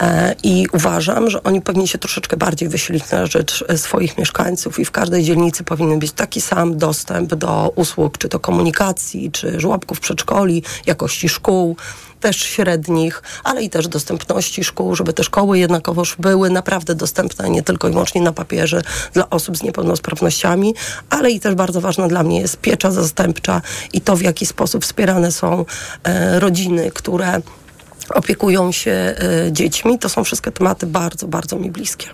E, 0.00 0.34
i 0.42 0.66
uważam, 0.72 1.30
że 1.30 1.42
oni 1.42 1.60
powinni 1.60 1.88
się 1.88 1.98
troszeczkę 1.98 2.36
bardziej 2.36 2.68
wysilić 2.68 3.10
na 3.10 3.26
rzecz 3.26 3.64
e, 3.68 3.78
swoich 3.78 4.18
mieszkańców 4.18 4.78
i 4.78 4.84
w 4.84 4.90
każdej 4.90 5.24
dzielnicy 5.24 5.64
powinien 5.64 5.98
być 5.98 6.12
taki 6.12 6.40
sam 6.40 6.76
dostęp 6.76 7.34
do 7.34 7.72
usług, 7.76 8.18
czy 8.18 8.28
to 8.28 8.40
komunikacji, 8.40 9.30
czy 9.30 9.60
żłobków, 9.60 10.00
przedszkoli, 10.00 10.62
jakości 10.86 11.28
szkół 11.28 11.76
też 12.22 12.36
średnich, 12.36 13.22
ale 13.44 13.62
i 13.62 13.70
też 13.70 13.88
dostępności 13.88 14.64
szkół, 14.64 14.94
żeby 14.94 15.12
te 15.12 15.24
szkoły 15.24 15.58
jednakowoż 15.58 16.16
były 16.18 16.50
naprawdę 16.50 16.94
dostępne 16.94 17.50
nie 17.50 17.62
tylko 17.62 17.88
i 17.88 17.92
wyłącznie 17.92 18.20
na 18.20 18.32
papierze 18.32 18.82
dla 19.12 19.30
osób 19.30 19.56
z 19.56 19.62
niepełnosprawnościami, 19.62 20.74
ale 21.10 21.30
i 21.30 21.40
też 21.40 21.54
bardzo 21.54 21.80
ważna 21.80 22.08
dla 22.08 22.22
mnie 22.22 22.40
jest 22.40 22.56
piecza 22.56 22.90
zastępcza 22.90 23.62
i 23.92 24.00
to, 24.00 24.16
w 24.16 24.22
jaki 24.22 24.46
sposób 24.46 24.84
wspierane 24.84 25.32
są 25.32 25.64
e, 26.04 26.40
rodziny, 26.40 26.90
które 26.94 27.40
opiekują 28.08 28.72
się 28.72 28.90
e, 28.90 29.16
dziećmi. 29.52 29.98
To 29.98 30.08
są 30.08 30.24
wszystkie 30.24 30.52
tematy 30.52 30.86
bardzo, 30.86 31.28
bardzo 31.28 31.58
mi 31.58 31.70
bliskie. 31.70 32.06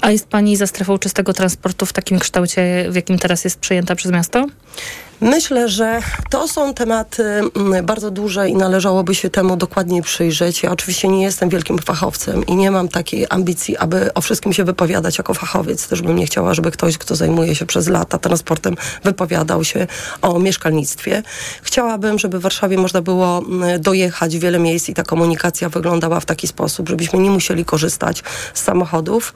A 0.00 0.10
jest 0.10 0.26
Pani 0.26 0.56
za 0.56 0.66
strefą 0.66 0.98
czystego 0.98 1.32
transportu 1.32 1.86
w 1.86 1.92
takim 1.92 2.18
kształcie, 2.18 2.86
w 2.90 2.94
jakim 2.94 3.18
teraz 3.18 3.44
jest 3.44 3.58
przyjęta 3.60 3.94
przez 3.94 4.12
miasto? 4.12 4.46
Myślę, 5.22 5.68
że 5.68 6.00
to 6.30 6.48
są 6.48 6.74
tematy 6.74 7.22
mm, 7.22 7.86
bardzo 7.86 8.10
duże 8.10 8.48
i 8.48 8.54
należałoby 8.56 9.14
się 9.14 9.30
temu 9.30 9.56
dokładniej 9.56 10.02
przyjrzeć. 10.02 10.62
Ja 10.62 10.70
oczywiście 10.70 11.08
nie 11.08 11.22
jestem 11.22 11.48
wielkim 11.48 11.78
fachowcem 11.78 12.46
i 12.46 12.56
nie 12.56 12.70
mam 12.70 12.88
takiej 12.88 13.26
ambicji, 13.30 13.76
aby 13.76 14.14
o 14.14 14.20
wszystkim 14.20 14.52
się 14.52 14.64
wypowiadać 14.64 15.18
jako 15.18 15.34
fachowiec. 15.34 15.88
Też 15.88 16.02
bym 16.02 16.16
nie 16.16 16.26
chciała, 16.26 16.54
żeby 16.54 16.70
ktoś, 16.70 16.98
kto 16.98 17.16
zajmuje 17.16 17.54
się 17.54 17.66
przez 17.66 17.88
lata 17.88 18.18
transportem, 18.18 18.76
wypowiadał 19.04 19.64
się 19.64 19.86
o 20.22 20.38
mieszkalnictwie. 20.38 21.22
Chciałabym, 21.62 22.18
żeby 22.18 22.38
w 22.38 22.42
Warszawie 22.42 22.78
można 22.78 23.02
było 23.02 23.38
mm, 23.38 23.80
dojechać 23.80 24.36
w 24.36 24.40
wiele 24.40 24.58
miejsc 24.58 24.88
i 24.88 24.94
ta 24.94 25.02
komunikacja 25.02 25.68
wyglądała 25.68 26.20
w 26.20 26.26
taki 26.26 26.48
sposób, 26.48 26.88
żebyśmy 26.88 27.18
nie 27.18 27.30
musieli 27.30 27.64
korzystać 27.64 28.22
z 28.54 28.62
samochodów. 28.62 29.34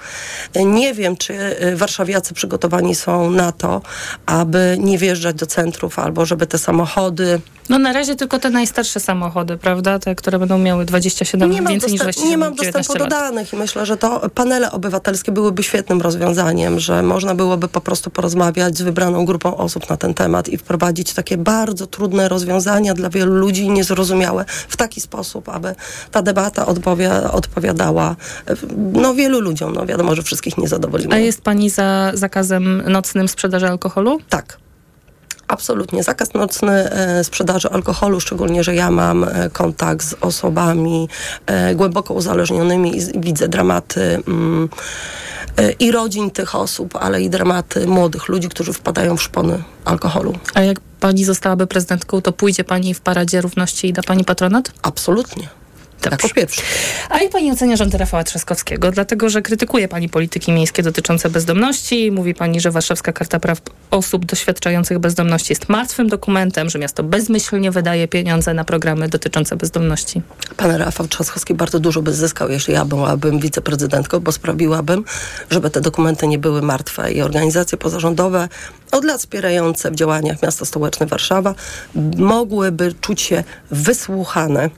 Nie 0.65 0.95
wiem, 0.95 1.17
czy 1.17 1.35
y, 1.63 1.77
warszawiacy 1.77 2.35
przygotowani 2.35 2.95
są 2.95 3.31
na 3.31 3.53
to, 3.53 3.83
aby 4.27 4.77
nie 4.81 4.99
wjeżdżać 4.99 5.37
do 5.37 5.47
centrum 5.47 5.76
albo 5.97 6.27
żeby 6.27 6.47
te 6.47 6.59
samochody 6.59 7.41
No 7.69 7.79
na 7.79 7.93
razie 7.93 8.17
tylko 8.17 8.39
te 8.39 8.51
najstarsze 8.51 9.01
samochody, 9.01 9.57
prawda? 9.59 9.99
Te, 9.99 10.15
które 10.15 10.39
będą 10.39 10.59
miały 10.59 10.85
27 10.85 11.51
nie 11.51 11.63
więcej 11.63 11.93
niż 11.93 12.01
dostęp- 12.01 12.05
27, 12.05 12.31
nie 12.31 12.39
mam 12.39 12.57
19 12.57 12.79
dostępu 12.79 13.05
do 13.05 13.11
danych 13.11 13.53
i 13.53 13.57
myślę, 13.57 13.87
że 13.87 13.97
to 13.97 14.31
panele 14.31 14.71
obywatelskie 14.73 15.33
byłyby 15.33 15.63
świetnym 15.63 16.01
rozwiązaniem, 16.01 16.81
że 16.81 17.03
można 17.03 17.35
byłoby 17.35 17.69
po 17.69 17.81
prostu 17.81 18.11
porozmawiać 18.11 18.79
z 18.79 18.83
wybraną 18.83 19.25
grupą 19.25 19.57
osób 19.57 19.91
na 19.91 19.97
ten 19.97 20.15
temat 20.15 20.49
i 20.49 20.57
wprowadzić 20.59 21.15
takie 21.15 21.37
bardzo 21.37 21.87
trudne 21.87 22.29
rozwiązania 22.29 22.95
dla 22.95 23.11
wielu 23.11 23.33
ludzi 23.35 23.71
niezrozumiałe 23.71 24.45
w 24.69 24.77
taki 24.77 25.01
sposób, 25.01 25.49
aby 25.49 25.75
ta 26.11 26.23
debata 26.23 26.65
odpowia- 26.67 27.31
odpowiadała 27.33 28.17
e, 28.47 28.55
no, 28.93 29.15
wielu 29.15 29.41
ludziom. 29.41 29.73
No 29.75 29.87
wiadomo, 29.87 30.15
że 30.15 30.23
wszystkich 30.23 30.59
nie 30.59 30.69
zadowolimy. 30.69 31.15
A 31.15 31.19
jest 31.19 31.41
Pani 31.43 31.71
za 31.71 32.11
zakazem 32.15 32.83
nocnym 32.89 33.29
sprzedaży 33.29 33.67
alkoholu? 33.69 34.19
Tak. 34.29 34.59
Absolutnie. 35.49 36.03
Zakaz 36.03 36.35
nocny 36.35 36.91
e, 36.91 37.25
sprzedaży 37.25 37.71
alkoholu, 37.71 38.21
szczególnie, 38.21 38.65
że 38.65 38.75
ja 38.75 38.91
mam 38.91 39.25
e, 39.25 39.51
kontakt 39.53 40.07
z 40.07 40.15
osobami 40.21 41.09
e, 41.47 41.75
głęboko 41.75 42.15
uzależnionymi 42.15 42.99
i 42.99 43.21
widzę 43.21 43.49
dramaty 43.49 44.23
mm, 44.29 44.69
i 45.79 45.93
rodzin 45.93 46.31
tych 46.31 46.55
osób, 46.55 46.97
ale 46.97 47.23
i 47.23 47.31
dramaty 47.31 47.87
młodych 47.87 48.29
ludzi, 48.29 48.49
którzy 48.49 48.73
wpadają 48.73 49.17
w 49.17 49.23
szpony 49.23 49.63
alkoholu. 49.85 50.33
A 50.55 50.61
jak 50.61 50.81
Pani 51.01 51.25
zostałaby 51.25 51.67
prezydentką, 51.67 52.23
to 52.23 52.33
pójdzie 52.33 52.65
Pani 52.65 52.95
w 52.95 53.01
Paradzie 53.01 53.41
Równości 53.41 53.89
i 53.89 53.93
da 53.93 54.03
Pani 54.03 54.25
patronat? 54.25 54.73
Absolutnie. 54.83 55.49
Jako 56.11 56.29
pierwszy. 56.29 56.63
A 57.11 57.19
jak 57.19 57.33
Pani 57.33 57.53
ocenia 57.53 57.77
rząd 57.77 57.95
Rafała 57.95 58.25
Trzaskowskiego? 58.25 58.91
Dlatego, 58.91 59.29
że 59.29 59.43
krytykuje 59.43 59.89
Pani 59.89 60.09
polityki 60.09 60.53
miejskie 60.53 60.83
dotyczące 60.83 61.31
bezdomności. 61.31 62.13
Mówi 62.13 62.35
Pani, 62.35 62.61
że 62.61 62.71
Warszawska 62.71 63.13
Karta 63.13 63.41
Praw 63.41 63.61
Osób 63.91 64.27
Doświadczających 64.27 64.99
Bezdomności 64.99 65.53
jest 65.53 65.69
martwym 65.69 66.09
dokumentem, 66.09 66.71
że 66.71 66.79
miasto 66.79 67.03
bezmyślnie 67.03 67.71
wydaje 67.71 68.09
pieniądze 68.09 68.55
na 68.55 68.65
programy 68.65 69.09
dotyczące 69.09 69.57
bezdomności. 69.57 70.23
Pan 70.57 70.71
Rafał 70.71 71.09
Trzaskowski 71.09 71.55
bardzo 71.55 71.81
dużo 71.81 72.03
by 72.03 72.13
zyskał, 72.13 72.51
jeśli 72.51 72.75
ja 72.75 72.85
byłabym 72.85 73.39
wiceprezydentką, 73.39 74.21
bo 74.21 74.33
sprawiłabym, 74.33 75.05
żeby 75.51 75.71
te 75.71 75.81
dokumenty 75.81 76.27
nie 76.27 76.39
były 76.39 76.63
martwe 76.63 77.13
i 77.13 77.23
organizacje 77.23 77.79
pozarządowe 77.79 78.49
od 78.93 79.05
lat 79.05 79.21
wspierające 79.21 79.91
w 79.91 79.95
działaniach 79.95 80.43
miasta 80.43 80.65
stołeczne 80.65 81.07
Warszawa 81.07 81.55
mogłyby 82.17 82.95
czuć 83.01 83.21
się 83.21 83.45
wysłuchane. 83.71 84.71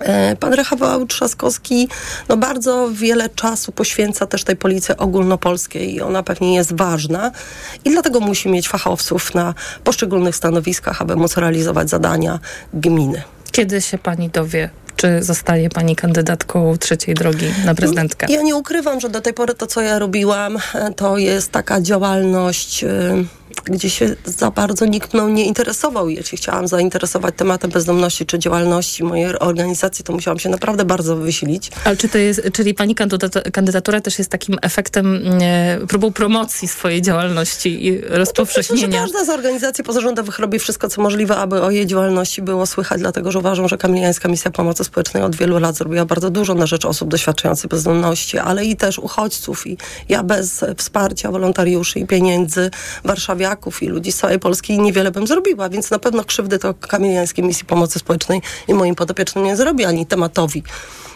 E, 0.00 0.36
Pan 0.36 0.54
Rafał 0.54 1.06
Trzaskowski 1.06 1.88
no 2.28 2.36
bardzo 2.36 2.90
wiele 2.92 3.28
czasu 3.28 3.72
poświęca 3.72 4.26
też 4.26 4.44
tej 4.44 4.56
policji 4.56 4.96
ogólnopolskiej 4.96 5.94
i 5.94 6.00
ona 6.00 6.22
pewnie 6.22 6.54
jest 6.54 6.76
ważna 6.76 7.30
i 7.84 7.90
dlatego 7.90 8.20
musi 8.20 8.48
mieć 8.48 8.68
fachowców 8.68 9.34
na 9.34 9.54
poszczególnych 9.84 10.36
stanowiskach, 10.36 11.02
aby 11.02 11.16
móc 11.16 11.36
realizować 11.36 11.90
zadania 11.90 12.38
gminy. 12.74 13.22
Kiedy 13.52 13.80
się 13.80 13.98
Pani 13.98 14.30
dowie, 14.30 14.70
czy 14.96 15.22
zostaje 15.22 15.70
Pani 15.70 15.96
kandydatką 15.96 16.76
trzeciej 16.78 17.14
drogi 17.14 17.46
na 17.64 17.74
prezydentkę? 17.74 18.26
Ja 18.30 18.42
nie 18.42 18.56
ukrywam, 18.56 19.00
że 19.00 19.08
do 19.08 19.20
tej 19.20 19.34
pory 19.34 19.54
to, 19.54 19.66
co 19.66 19.80
ja 19.80 19.98
robiłam, 19.98 20.58
e, 20.74 20.92
to 20.96 21.18
jest 21.18 21.52
taka 21.52 21.80
działalność, 21.80 22.84
e, 22.84 22.88
gdzie 23.64 23.90
się 23.90 24.16
za 24.24 24.50
bardzo 24.50 24.84
nikt 24.86 25.14
mną 25.14 25.28
nie 25.28 25.44
interesował. 25.44 26.08
Jeśli 26.08 26.38
chciałam 26.38 26.68
zainteresować 26.68 27.34
tematem 27.36 27.70
bezdomności 27.70 28.26
czy 28.26 28.38
działalności 28.38 29.04
mojej 29.04 29.38
organizacji, 29.38 30.04
to 30.04 30.12
musiałam 30.12 30.38
się 30.38 30.48
naprawdę 30.48 30.84
bardzo 30.84 31.16
wysilić. 31.16 31.70
Ale 31.84 31.96
czy 31.96 32.08
to 32.08 32.18
jest, 32.18 32.42
czyli 32.52 32.74
Pani 32.74 32.94
kandydatura 33.52 34.00
też 34.00 34.18
jest 34.18 34.30
takim 34.30 34.56
efektem, 34.62 35.22
e, 35.40 35.78
próbą 35.88 36.12
promocji 36.12 36.68
swojej 36.68 37.02
działalności 37.02 37.86
i 37.86 37.92
Myślę, 37.92 38.08
że 38.08 38.18
rozpowszechnienia? 38.18 39.00
każda 39.00 39.24
z 39.24 39.28
organizacji 39.28 39.84
pozarządowych 39.84 40.38
robi 40.38 40.58
wszystko, 40.58 40.88
co 40.88 41.02
możliwe, 41.02 41.36
aby 41.36 41.62
o 41.62 41.70
jej 41.70 41.86
działalności 41.86 42.42
było 42.42 42.66
słychać, 42.66 43.00
dlatego 43.00 43.32
że 43.32 43.38
uważam, 43.38 43.68
że 43.68 43.78
Kamiliańska 43.78 44.28
Misja 44.28 44.50
Pomocy 44.50 44.77
Społecznej 44.84 45.22
od 45.22 45.36
wielu 45.36 45.58
lat 45.58 45.76
zrobiła 45.76 46.04
bardzo 46.04 46.30
dużo 46.30 46.54
na 46.54 46.66
rzecz 46.66 46.84
osób 46.84 47.08
doświadczających 47.08 47.70
bezdomności, 47.70 48.38
ale 48.38 48.64
i 48.64 48.76
też 48.76 48.98
uchodźców. 48.98 49.66
I 49.66 49.76
ja 50.08 50.22
bez 50.22 50.64
wsparcia 50.76 51.30
wolontariuszy 51.30 51.98
i 51.98 52.06
pieniędzy 52.06 52.70
warszawiaków 53.04 53.82
i 53.82 53.86
ludzi 53.86 54.12
z 54.12 54.16
całej 54.16 54.38
Polski 54.38 54.78
niewiele 54.80 55.10
bym 55.10 55.26
zrobiła, 55.26 55.68
więc 55.68 55.90
na 55.90 55.98
pewno 55.98 56.24
krzywdy 56.24 56.58
to 56.58 56.74
Kamiliańskiej 56.74 57.44
Misji 57.44 57.64
Pomocy 57.64 57.98
Społecznej 57.98 58.42
i 58.68 58.74
moim 58.74 58.94
podopiecznym 58.94 59.44
nie 59.44 59.56
zrobi, 59.56 59.84
ani 59.84 60.06
tematowi 60.06 60.62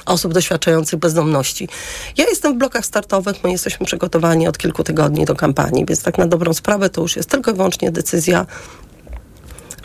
osób 0.06 0.34
doświadczających 0.34 0.98
bezdomności. 0.98 1.68
Ja 2.16 2.24
jestem 2.24 2.54
w 2.54 2.56
blokach 2.56 2.86
startowych, 2.86 3.44
my 3.44 3.52
jesteśmy 3.52 3.86
przygotowani 3.86 4.48
od 4.48 4.58
kilku 4.58 4.84
tygodni 4.84 5.24
do 5.24 5.34
kampanii, 5.34 5.84
więc 5.86 6.02
tak 6.02 6.18
na 6.18 6.26
dobrą 6.26 6.54
sprawę 6.54 6.90
to 6.90 7.00
już 7.00 7.16
jest 7.16 7.30
tylko 7.30 7.50
i 7.50 7.54
wyłącznie 7.54 7.90
decyzja 7.90 8.46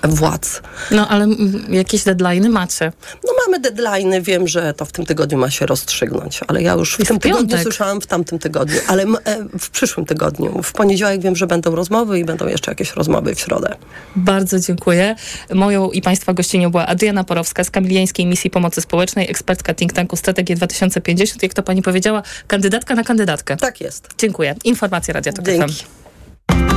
władz. 0.03 0.61
No 0.91 1.07
ale 1.07 1.23
mm, 1.23 1.73
jakieś 1.73 2.01
deadline'y 2.03 2.49
macie? 2.49 2.91
No 3.25 3.33
mamy 3.45 3.59
deadline'y, 3.59 4.21
wiem, 4.21 4.47
że 4.47 4.73
to 4.73 4.85
w 4.85 4.91
tym 4.91 5.05
tygodniu 5.05 5.37
ma 5.37 5.49
się 5.51 5.65
rozstrzygnąć, 5.65 6.39
ale 6.47 6.61
ja 6.61 6.73
już 6.73 6.95
w 6.95 6.99
Jest 6.99 7.07
tym 7.09 7.19
tygodniu 7.19 7.47
piątek. 7.47 7.63
słyszałam 7.63 8.01
w 8.01 8.07
tamtym 8.07 8.39
tygodniu, 8.39 8.79
ale 8.87 9.03
e, 9.03 9.07
w 9.59 9.69
przyszłym 9.69 10.05
tygodniu. 10.05 10.63
W 10.63 10.73
poniedziałek 10.73 11.21
wiem, 11.21 11.35
że 11.35 11.47
będą 11.47 11.75
rozmowy 11.75 12.19
i 12.19 12.25
będą 12.25 12.47
jeszcze 12.47 12.71
jakieś 12.71 12.91
rozmowy 12.91 13.35
w 13.35 13.39
środę. 13.39 13.75
Bardzo 14.15 14.59
dziękuję. 14.59 15.15
Moją 15.53 15.91
i 15.91 16.01
Państwa 16.01 16.33
gościnią 16.33 16.69
była 16.71 16.85
Adriana 16.85 17.23
Porowska 17.23 17.63
z 17.63 17.71
Kamiliańskiej 17.71 18.25
Misji 18.25 18.49
Pomocy 18.49 18.81
Społecznej, 18.81 19.29
ekspertka 19.29 19.73
think 19.73 19.93
tanku 19.93 20.15
Strategię 20.15 20.55
2050. 20.55 21.43
Jak 21.43 21.53
to 21.53 21.63
Pani 21.63 21.81
powiedziała, 21.81 22.23
kandydatka 22.47 22.95
na 22.95 23.03
kandydatkę. 23.03 23.57
Tak 23.57 23.81
jest. 23.81 24.07
Dziękuję. 24.17 24.55
Informacje 24.63 25.13
Radia 25.13 25.33
Tok 25.33 25.45
FM. 25.45 26.76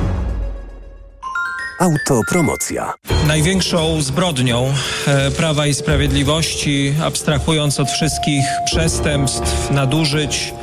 Autopromocja. 1.81 2.93
Największą 3.27 4.01
zbrodnią 4.01 4.73
e, 5.07 5.31
Prawa 5.31 5.67
i 5.67 5.73
Sprawiedliwości, 5.73 6.93
abstrahując 7.03 7.79
od 7.79 7.91
wszystkich 7.91 8.45
przestępstw, 8.65 9.71
nadużyć 9.71 10.53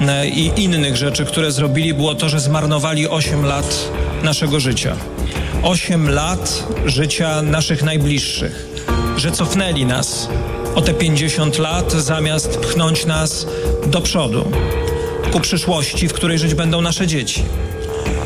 e, 0.00 0.28
i 0.28 0.64
innych 0.64 0.96
rzeczy, 0.96 1.24
które 1.24 1.52
zrobili, 1.52 1.94
było 1.94 2.14
to, 2.14 2.28
że 2.28 2.40
zmarnowali 2.40 3.08
8 3.08 3.44
lat 3.44 3.90
naszego 4.22 4.60
życia. 4.60 4.96
8 5.62 6.10
lat 6.10 6.64
życia 6.86 7.42
naszych 7.42 7.82
najbliższych, 7.82 8.66
że 9.16 9.32
cofnęli 9.32 9.86
nas 9.86 10.28
o 10.74 10.82
te 10.82 10.94
50 10.94 11.58
lat, 11.58 11.92
zamiast 11.92 12.58
pchnąć 12.58 13.06
nas 13.06 13.46
do 13.86 14.00
przodu, 14.00 14.50
ku 15.32 15.40
przyszłości, 15.40 16.08
w 16.08 16.12
której 16.12 16.38
żyć 16.38 16.54
będą 16.54 16.80
nasze 16.80 17.06
dzieci. 17.06 17.44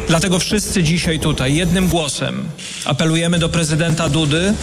Dlatego 0.08 0.38
wszyscy 0.38 0.82
dzisiaj 0.82 1.20
tutaj 1.20 1.54
jednym 1.54 1.88
głosem 1.88 2.44
apelujemy 2.84 3.38
do 3.38 3.48
prezydenta 3.48 4.08
Dudy, 4.08 4.54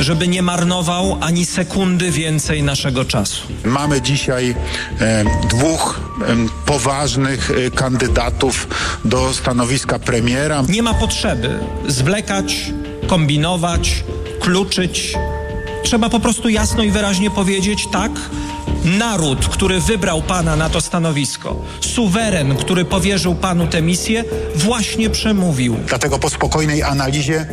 żeby 0.00 0.28
nie 0.28 0.42
marnował 0.42 1.18
ani 1.20 1.46
sekundy 1.46 2.10
więcej 2.10 2.62
naszego 2.62 3.04
czasu. 3.04 3.42
Mamy 3.64 4.02
dzisiaj 4.02 4.54
e, 5.00 5.24
dwóch 5.48 6.00
em, 6.26 6.48
poważnych 6.66 7.50
e, 7.50 7.70
kandydatów 7.70 8.68
do 9.04 9.34
stanowiska 9.34 9.98
premiera. 9.98 10.64
Nie 10.68 10.82
ma 10.82 10.94
potrzeby 10.94 11.58
zwlekać, 11.88 12.72
kombinować, 13.06 14.04
kluczyć. 14.40 15.14
Trzeba 15.84 16.08
po 16.08 16.20
prostu 16.20 16.48
jasno 16.48 16.82
i 16.82 16.90
wyraźnie 16.90 17.30
powiedzieć 17.30 17.84
tak. 17.92 18.12
Naród, 18.84 19.48
który 19.48 19.80
wybrał 19.80 20.22
pana 20.22 20.56
na 20.56 20.70
to 20.70 20.80
stanowisko, 20.80 21.56
suweren, 21.80 22.56
który 22.56 22.84
powierzył 22.84 23.34
panu 23.34 23.66
tę 23.66 23.82
misję, 23.82 24.24
właśnie 24.54 25.10
przemówił. 25.10 25.76
Dlatego 25.86 26.18
po 26.18 26.30
spokojnej 26.30 26.82
analizie 26.82 27.46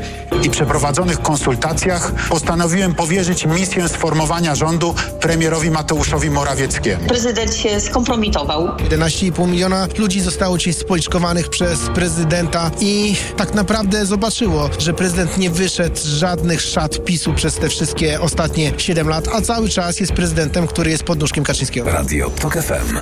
i 0.44 0.50
przeprowadzonych 0.50 1.22
konsultacjach 1.22 2.12
postanowiłem 2.30 2.96
powierzyć 2.96 3.46
misję 3.46 3.89
sformowania 3.89 4.56
rządu 4.56 4.96
premierowi 5.22 5.72
Mateuszowi 5.72 6.30
Morawieckiemu. 6.30 7.08
Prezydent 7.08 7.56
się 7.56 7.82
skompromitował. 7.82 8.68
11,5 8.68 9.48
miliona 9.48 9.88
ludzi 9.98 10.22
zostało 10.22 10.58
dzisiaj 10.58 10.74
spoliczkowanych 10.74 11.50
przez 11.50 11.80
prezydenta 11.80 12.72
i 12.80 13.16
tak 13.38 13.54
naprawdę 13.54 14.06
zobaczyło, 14.06 14.70
że 14.80 14.94
prezydent 14.94 15.38
nie 15.38 15.50
wyszedł 15.50 15.96
z 15.96 16.06
żadnych 16.06 16.62
szat 16.62 17.06
PiSu 17.06 17.34
przez 17.34 17.56
te 17.56 17.70
wszystkie 17.70 18.22
ostatnie 18.22 18.74
7 18.78 19.10
lat, 19.10 19.28
a 19.34 19.42
cały 19.42 19.70
czas 19.70 20.00
jest 20.00 20.13
prezydentem, 20.13 20.68
który 20.68 20.92
jest 20.92 20.99
pod 21.03 21.20
nóżkiem 21.20 21.44
Kaczyńskiego. 21.44 21.91
Radio 21.91 22.29
TOK 22.29 22.53
FM. 22.53 23.00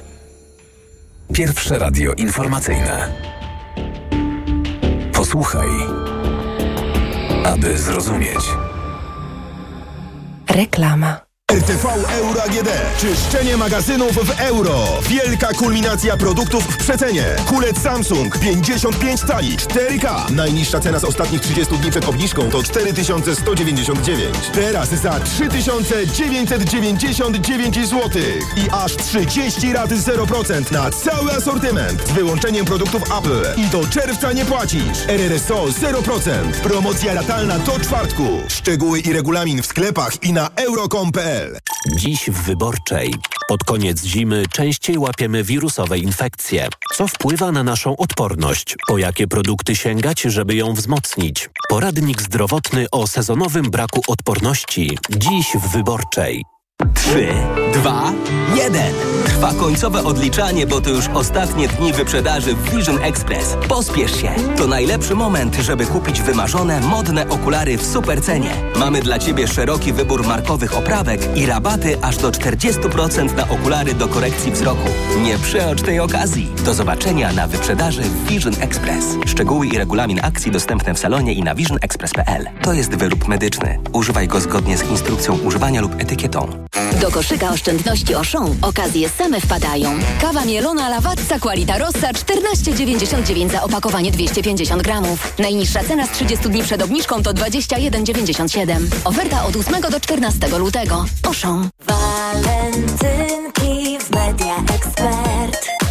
Pierwsze 1.33 1.79
radio 1.79 2.13
informacyjne. 2.13 3.13
Posłuchaj, 5.13 5.69
aby 7.45 7.77
zrozumieć. 7.77 8.39
Reklama. 10.49 11.26
RTV 11.51 11.87
Euro 12.19 12.43
AGD. 12.43 12.69
Czyszczenie 12.97 13.57
magazynów 13.57 14.13
w 14.13 14.39
euro. 14.39 14.85
Wielka 15.09 15.47
kulminacja 15.47 16.17
produktów 16.17 16.63
w 16.63 16.77
przecenie. 16.77 17.25
Kulec 17.45 17.81
Samsung 17.81 18.39
55 18.39 19.19
cali 19.19 19.57
4K. 19.57 20.31
Najniższa 20.31 20.79
cena 20.79 20.99
z 20.99 21.03
ostatnich 21.03 21.41
30 21.41 21.77
dni 21.77 21.91
przed 21.91 22.09
obniżką 22.09 22.49
to 22.49 22.63
4199. 22.63 24.35
Teraz 24.53 24.89
za 24.89 25.19
3999 25.19 27.87
zł. 27.87 28.09
I 28.55 28.69
aż 28.71 28.95
30 28.95 29.73
rat 29.73 29.89
0% 29.89 30.71
na 30.71 30.91
cały 30.91 31.31
asortyment. 31.31 32.07
Z 32.07 32.11
wyłączeniem 32.11 32.65
produktów 32.65 33.01
Apple. 33.19 33.61
I 33.61 33.65
do 33.65 33.87
czerwca 33.87 34.33
nie 34.33 34.45
płacisz. 34.45 35.07
RRSO 35.07 35.65
0%. 35.65 36.51
Promocja 36.63 37.13
ratalna 37.13 37.59
do 37.59 37.79
czwartku. 37.79 38.27
Szczegóły 38.47 38.99
i 38.99 39.13
regulamin 39.13 39.61
w 39.61 39.65
sklepach 39.65 40.23
i 40.23 40.33
na 40.33 40.49
euro.com.pl. 40.55 41.36
Dziś 41.95 42.29
w 42.29 42.43
Wyborczej. 42.43 43.13
Pod 43.47 43.63
koniec 43.63 44.03
zimy 44.03 44.43
częściej 44.51 44.97
łapiemy 44.97 45.43
wirusowe 45.43 45.99
infekcje. 45.99 46.67
Co 46.93 47.07
wpływa 47.07 47.51
na 47.51 47.63
naszą 47.63 47.97
odporność? 47.97 48.75
Po 48.87 48.97
jakie 48.97 49.27
produkty 49.27 49.75
sięgać, 49.75 50.21
żeby 50.21 50.55
ją 50.55 50.73
wzmocnić? 50.73 51.49
Poradnik 51.69 52.21
zdrowotny 52.21 52.85
o 52.91 53.07
sezonowym 53.07 53.71
braku 53.71 54.01
odporności. 54.07 54.97
Dziś 55.09 55.47
w 55.55 55.71
Wyborczej. 55.71 56.56
3, 57.07 57.27
2, 57.73 58.13
1. 58.55 58.81
Trwa 59.25 59.53
końcowe 59.53 60.03
odliczanie, 60.03 60.67
bo 60.67 60.81
to 60.81 60.89
już 60.89 61.07
ostatnie 61.07 61.67
dni 61.67 61.93
wyprzedaży 61.93 62.55
w 62.55 62.69
Vision 62.69 63.03
Express. 63.03 63.57
Pospiesz 63.67 64.21
się. 64.21 64.29
To 64.57 64.67
najlepszy 64.67 65.15
moment, 65.15 65.55
żeby 65.55 65.85
kupić 65.85 66.21
wymarzone, 66.21 66.79
modne 66.79 67.29
okulary 67.29 67.77
w 67.77 67.85
super 67.85 68.21
cenie. 68.21 68.49
Mamy 68.75 69.01
dla 69.01 69.19
Ciebie 69.19 69.47
szeroki 69.47 69.93
wybór 69.93 70.25
markowych 70.25 70.77
oprawek 70.77 71.37
i 71.37 71.45
rabaty 71.45 71.97
aż 72.01 72.17
do 72.17 72.31
40% 72.31 73.35
na 73.35 73.49
okulary 73.49 73.93
do 73.93 74.07
korekcji 74.07 74.51
wzroku. 74.51 74.89
Nie 75.21 75.37
przeocz 75.37 75.81
tej 75.81 75.99
okazji. 75.99 76.49
Do 76.65 76.73
zobaczenia 76.73 77.33
na 77.33 77.47
wyprzedaży 77.47 78.01
w 78.01 78.27
Vision 78.27 78.53
Express. 78.59 79.05
Szczegóły 79.25 79.67
i 79.67 79.77
regulamin 79.77 80.19
akcji 80.23 80.51
dostępne 80.51 80.93
w 80.93 80.99
salonie 80.99 81.33
i 81.33 81.43
na 81.43 81.55
visionexpress.pl. 81.55 82.45
To 82.61 82.73
jest 82.73 82.95
wyrób 82.95 83.27
medyczny. 83.27 83.79
Używaj 83.93 84.27
go 84.27 84.39
zgodnie 84.39 84.77
z 84.77 84.83
instrukcją 84.83 85.37
używania 85.39 85.81
lub 85.81 86.01
etykietą. 86.01 86.66
Do 87.01 87.11
koszyka 87.11 87.49
oszczędności 87.49 88.13
Auchan 88.15 88.55
okazje 88.61 89.09
same 89.09 89.41
wpadają. 89.41 89.99
Kawa 90.21 90.45
mielona 90.45 90.89
Lavazza 90.89 91.39
Qualita 91.39 91.77
Rossa 91.77 92.11
14,99 92.11 93.51
za 93.51 93.63
opakowanie 93.63 94.11
250 94.11 94.83
gramów. 94.83 95.33
Najniższa 95.39 95.83
cena 95.83 96.07
z 96.07 96.11
30 96.11 96.49
dni 96.49 96.63
przed 96.63 96.81
obniżką 96.81 97.23
to 97.23 97.33
21,97. 97.33 98.87
Oferta 99.03 99.45
od 99.45 99.55
8 99.55 99.81
do 99.81 99.99
14 99.99 100.47
lutego. 100.57 101.05
Auchan. 101.23 101.69
Walentynki 101.87 103.17
w 103.99 104.09
Media 104.09 104.55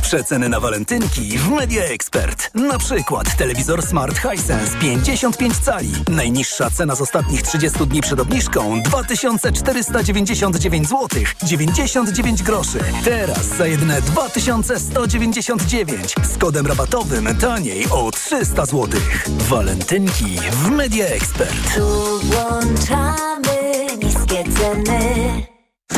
Expert. 0.06 0.26
Przeceny 0.26 0.48
na 0.48 0.60
walentynki 0.60 1.38
w 1.38 1.48
Media 1.48 1.84
Expert. 1.84 2.50
Na 2.54 2.78
przykład 2.78 3.36
telewizor 3.36 3.82
Smart 3.82 4.18
Hisense 4.18 4.78
55 4.78 5.58
cali. 5.58 5.92
Najniższa 6.08 6.70
cena 6.70 6.94
z 6.94 7.00
ostatnich 7.00 7.42
30 7.42 7.86
dni 7.86 8.00
przed 8.00 8.20
obniżką 8.20 8.82
2499 8.82 10.88
zł 10.88 11.08
99 11.42 12.42
groszy. 12.42 12.78
Teraz 13.04 13.46
za 13.46 13.66
jedne 13.66 14.02
2199 14.02 16.14
z 16.34 16.38
kodem 16.38 16.66
rabatowym 16.66 17.36
taniej 17.36 17.86
o 17.90 18.10
300 18.10 18.66
zł. 18.66 19.00
Walentynki 19.28 20.38
w 20.52 20.70
Media 20.70 21.06
Expert. 21.06 21.74
Tu 21.74 22.20
włączamy 22.20 23.86
niskie 24.02 24.44
ceny. 24.44 25.55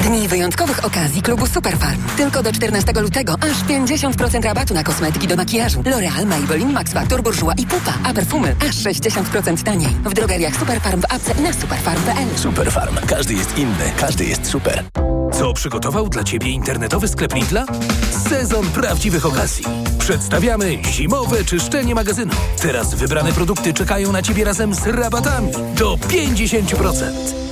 Dni 0.09 0.29
wyjątkowych 0.29 0.85
okazji 0.85 1.23
klubu 1.23 1.47
Superfarm. 1.47 2.03
Tylko 2.17 2.43
do 2.43 2.53
14 2.53 2.93
lutego 3.01 3.35
aż 3.41 3.65
50% 3.65 4.43
rabatu 4.43 4.75
na 4.75 4.85
kosmetyki 4.85 5.29
do 5.29 5.37
makijażu. 5.37 5.83
L'Oreal, 5.83 6.27
Maybelline, 6.27 6.73
Max 6.73 6.93
Factor, 6.93 7.23
Bourjois 7.23 7.59
i 7.59 7.67
Pupa. 7.67 7.93
A 8.05 8.15
perfumy 8.15 8.57
aż 8.69 8.77
60% 8.77 9.63
taniej. 9.63 9.97
W 10.05 10.15
drogeriach 10.15 10.57
Superfarm 10.57 11.01
w 11.01 11.05
apce 11.05 11.35
na 11.43 11.53
superfarm.pl. 11.53 12.39
Superfarm. 12.39 12.97
Każdy 13.07 13.35
jest 13.35 13.59
inny, 13.59 13.93
każdy 13.97 14.25
jest 14.25 14.47
super. 14.47 14.85
Co 15.33 15.39
Co 15.39 15.53
przygotował 15.53 16.09
dla 16.09 16.25
Ciebie 16.25 16.51
internetowy 16.51 17.09
sklep 17.09 17.35
Lidla? 17.35 17.67
Sezon 18.29 18.67
prawdziwych 18.71 19.27
okazji. 19.27 19.65
Przedstawiamy 19.99 20.79
zimowe 20.85 21.45
czyszczenie 21.45 21.95
magazynu. 21.95 22.35
Teraz 22.63 22.95
wybrane 22.95 23.33
produkty 23.33 23.75
czekają 23.75 24.13
na 24.13 24.23
Ciebie 24.23 24.45
razem 24.45 24.75
z 24.75 24.87
rabatami 24.87 25.53
do 25.79 25.97
50%. 25.97 27.05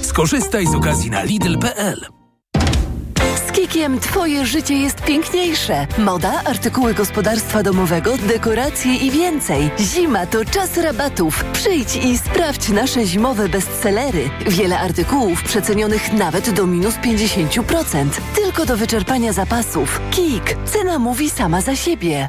Skorzystaj 0.02 0.66
z 0.66 0.74
okazji 0.74 1.10
na 1.10 1.22
Lidl.pl. 1.22 2.25
Z 3.36 3.52
Kikiem 3.52 4.00
Twoje 4.00 4.46
życie 4.46 4.74
jest 4.74 5.02
piękniejsze. 5.02 5.86
Moda, 5.98 6.42
artykuły 6.44 6.94
gospodarstwa 6.94 7.62
domowego, 7.62 8.16
dekoracje 8.18 8.94
i 8.94 9.10
więcej. 9.10 9.70
Zima 9.80 10.26
to 10.26 10.44
czas 10.44 10.76
rabatów. 10.76 11.44
Przyjdź 11.44 11.96
i 11.96 12.18
sprawdź 12.18 12.68
nasze 12.68 13.06
zimowe 13.06 13.48
bestsellery. 13.48 14.30
Wiele 14.46 14.78
artykułów 14.78 15.42
przecenionych 15.42 16.12
nawet 16.12 16.50
do 16.50 16.66
minus 16.66 16.94
50%. 16.94 18.06
Tylko 18.34 18.66
do 18.66 18.76
wyczerpania 18.76 19.32
zapasów. 19.32 20.00
Kik. 20.10 20.56
Cena 20.64 20.98
mówi 20.98 21.30
sama 21.30 21.60
za 21.60 21.76
siebie. 21.76 22.28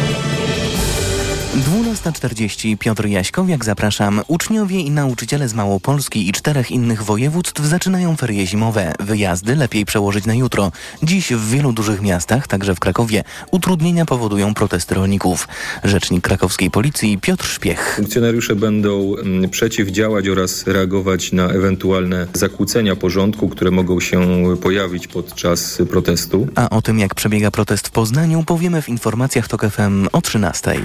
12.40 1.51 2.77
Piotr 2.77 3.05
Jaśkowiak, 3.05 3.65
zapraszam. 3.65 4.21
Uczniowie 4.27 4.79
i 4.79 4.91
nauczyciele 4.91 5.49
z 5.49 5.53
Małopolski 5.53 6.29
i 6.29 6.31
czterech 6.31 6.71
innych 6.71 7.03
województw 7.03 7.65
zaczynają 7.65 8.15
ferie 8.15 8.47
zimowe. 8.47 8.93
Wyjazdy 8.99 9.55
lepiej 9.55 9.85
przełożyć 9.85 10.25
na 10.25 10.35
jutro. 10.35 10.71
Dziś 11.03 11.33
w 11.33 11.49
wielu 11.49 11.73
dużych 11.73 12.01
miastach, 12.01 12.47
także 12.47 12.75
w 12.75 12.79
Krakowie, 12.79 13.23
utrudnienia 13.51 14.05
powodują 14.05 14.53
protesty 14.53 14.95
rolników. 14.95 15.47
Rzecznik 15.83 16.23
krakowskiej 16.23 16.71
policji 16.71 17.17
Piotr 17.17 17.45
Szpiech. 17.45 17.93
Funkcjonariusze 17.95 18.55
będą 18.55 19.15
mm, 19.15 19.49
przeciwdziałać 19.49 20.27
oraz 20.27 20.67
reagować 20.67 21.31
na 21.31 21.47
ewentualne 21.47 22.27
zakłócenia 22.33 22.95
porządku, 22.95 23.49
które 23.49 23.71
mogą 23.71 23.99
się 23.99 24.43
pojawić 24.61 25.07
podczas 25.07 25.77
protestu. 25.89 26.47
A 26.55 26.69
o 26.69 26.81
tym, 26.81 26.99
jak 26.99 27.15
przebiega 27.15 27.51
protest 27.51 27.87
w 27.87 27.91
Poznaniu, 27.91 28.43
powiemy 28.43 28.81
w 28.81 28.89
informacjach 28.89 29.47
TOK 29.47 29.65
FM 29.65 30.07
o 30.11 30.21
13. 30.21 30.75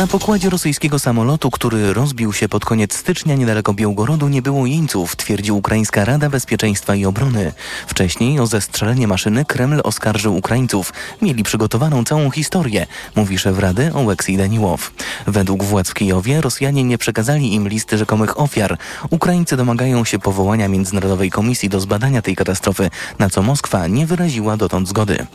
Na 0.00 0.06
pokładzie 0.06 0.50
rosyjskiego 0.50 0.98
samolotu, 0.98 1.50
który 1.50 1.92
rozbił 1.94 2.32
się 2.32 2.48
pod 2.48 2.64
koniec 2.64 2.96
stycznia 2.96 3.34
niedaleko 3.34 3.74
Białgorodu, 3.74 4.28
nie 4.28 4.42
było 4.42 4.66
jeńców, 4.66 5.16
twierdzi 5.16 5.52
Ukraińska 5.52 6.04
Rada 6.04 6.30
Bezpieczeństwa 6.30 6.94
i 6.94 7.04
Obrony. 7.04 7.52
Wcześniej 7.86 8.40
o 8.40 8.46
zestrzelenie 8.46 9.08
maszyny 9.08 9.44
Kreml 9.44 9.80
oskarżył 9.84 10.36
Ukraińców. 10.36 10.92
Mieli 11.22 11.42
przygotowaną 11.42 12.04
całą 12.04 12.30
historię, 12.30 12.86
mówi 13.16 13.38
szef 13.38 13.58
Rady 13.58 13.94
Oleksij 13.94 14.36
Daniłow. 14.36 14.92
Według 15.26 15.64
władz 15.64 15.90
w 15.90 15.94
Kijowie 15.94 16.40
Rosjanie 16.40 16.84
nie 16.84 16.98
przekazali 16.98 17.54
im 17.54 17.68
listy 17.68 17.98
rzekomych 17.98 18.40
ofiar. 18.40 18.78
Ukraińcy 19.10 19.56
domagają 19.56 20.04
się 20.04 20.18
powołania 20.18 20.68
Międzynarodowej 20.68 21.30
Komisji 21.30 21.68
do 21.68 21.80
zbadania 21.80 22.22
tej 22.22 22.36
katastrofy, 22.36 22.90
na 23.18 23.30
co 23.30 23.42
Moskwa 23.42 23.86
nie 23.86 24.06
wyraziła 24.06 24.56
dotąd 24.56 24.88
zgody. 24.88 25.26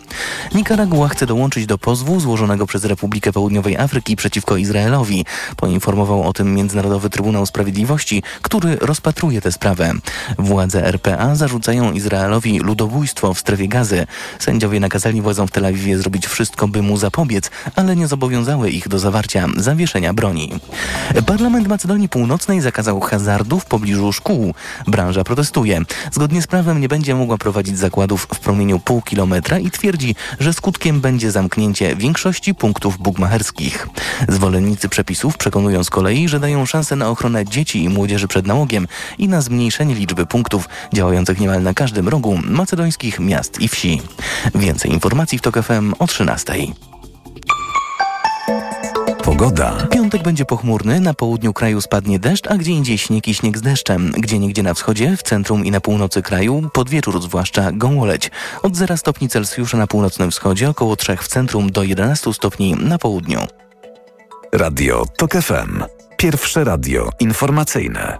Nikaragua 0.55 1.07
chce 1.07 1.25
dołączyć 1.25 1.65
do 1.65 1.77
pozwu 1.77 2.19
złożonego 2.19 2.65
przez 2.65 2.85
Republikę 2.85 3.31
Południowej 3.31 3.77
Afryki 3.77 4.15
przeciwko 4.15 4.54
Izraelowi. 4.57 5.25
Poinformował 5.55 6.23
o 6.23 6.33
tym 6.33 6.55
Międzynarodowy 6.55 7.09
Trybunał 7.09 7.45
Sprawiedliwości, 7.45 8.23
który 8.41 8.75
rozpatruje 8.75 9.41
tę 9.41 9.51
sprawę. 9.51 9.93
Władze 10.37 10.87
RPA 10.87 11.35
zarzucają 11.35 11.91
Izraelowi 11.91 12.59
ludobójstwo 12.59 13.33
w 13.33 13.39
strefie 13.39 13.67
gazy. 13.67 14.07
Sędziowie 14.39 14.79
nakazali 14.79 15.21
władzom 15.21 15.47
w 15.47 15.51
Tel 15.51 15.65
Awiwie 15.65 15.97
zrobić 15.97 16.27
wszystko, 16.27 16.67
by 16.67 16.81
mu 16.81 16.97
zapobiec, 16.97 17.51
ale 17.75 17.95
nie 17.95 18.07
zobowiązały 18.07 18.69
ich 18.69 18.87
do 18.87 18.99
zawarcia 18.99 19.47
zawieszenia 19.57 20.13
broni. 20.13 20.51
Parlament 21.25 21.67
Macedonii 21.67 22.09
Północnej 22.09 22.61
zakazał 22.61 22.99
hazardu 22.99 23.59
w 23.59 23.65
pobliżu 23.65 24.13
szkół. 24.13 24.53
Branża 24.87 25.23
protestuje. 25.23 25.81
Zgodnie 26.11 26.41
z 26.41 26.47
prawem 26.47 26.81
nie 26.81 26.89
będzie 26.89 27.15
mogła 27.15 27.37
prowadzić 27.37 27.77
zakładów 27.77 28.27
w 28.33 28.39
promieniu 28.39 28.79
pół 28.79 29.01
kilometra 29.01 29.59
i 29.59 29.71
twierdzi, 29.71 30.15
że 30.39 30.53
skutkiem 30.53 31.01
będzie 31.01 31.31
zamknięcie 31.31 31.95
większości 31.95 32.55
punktów 32.55 32.97
bugmacherskich. 32.97 33.87
Zwolennicy 34.45 34.89
przepisów 34.89 35.37
przekonują 35.37 35.83
z 35.83 35.89
kolei, 35.89 36.29
że 36.29 36.39
dają 36.39 36.65
szansę 36.65 36.95
na 36.95 37.09
ochronę 37.09 37.45
dzieci 37.45 37.83
i 37.83 37.89
młodzieży 37.89 38.27
przed 38.27 38.47
nałogiem 38.47 38.87
i 39.17 39.27
na 39.27 39.41
zmniejszenie 39.41 39.95
liczby 39.95 40.25
punktów 40.25 40.69
działających 40.93 41.39
niemal 41.39 41.63
na 41.63 41.73
każdym 41.73 42.09
rogu 42.09 42.39
macedońskich 42.43 43.19
miast 43.19 43.61
i 43.61 43.67
wsi. 43.67 44.01
Więcej 44.55 44.91
informacji 44.91 45.37
w 45.37 45.41
TOK 45.41 45.63
FM 45.63 45.93
o 45.99 46.07
13. 46.07 46.53
Pogoda. 49.23 49.87
Piątek 49.91 50.23
będzie 50.23 50.45
pochmurny, 50.45 50.99
na 50.99 51.13
południu 51.13 51.53
kraju 51.53 51.81
spadnie 51.81 52.19
deszcz, 52.19 52.47
a 52.47 52.57
gdzie 52.57 52.71
indziej 52.71 52.97
śnieg 52.97 53.27
i 53.27 53.33
śnieg 53.33 53.57
z 53.57 53.61
deszczem. 53.61 54.11
Gdzie 54.17 54.39
niegdzie 54.39 54.63
na 54.63 54.73
wschodzie, 54.73 55.17
w 55.17 55.23
centrum 55.23 55.65
i 55.65 55.71
na 55.71 55.81
północy 55.81 56.21
kraju, 56.21 56.69
pod 56.73 56.89
wieczór 56.89 57.21
zwłaszcza 57.21 57.71
gąłoleć. 57.71 58.31
Od 58.61 58.75
0 58.75 58.97
stopni 58.97 59.29
Celsjusza 59.29 59.77
na 59.77 59.87
północnym 59.87 60.31
wschodzie, 60.31 60.69
około 60.69 60.95
3 60.95 61.17
w 61.17 61.27
centrum 61.27 61.71
do 61.71 61.83
11 61.83 62.33
stopni 62.33 62.73
na 62.73 62.97
południu. 62.97 63.47
Radio 64.57 65.05
TOK 65.17 65.31
FM. 65.31 65.83
Pierwsze 66.17 66.63
radio 66.63 67.09
informacyjne. 67.19 68.17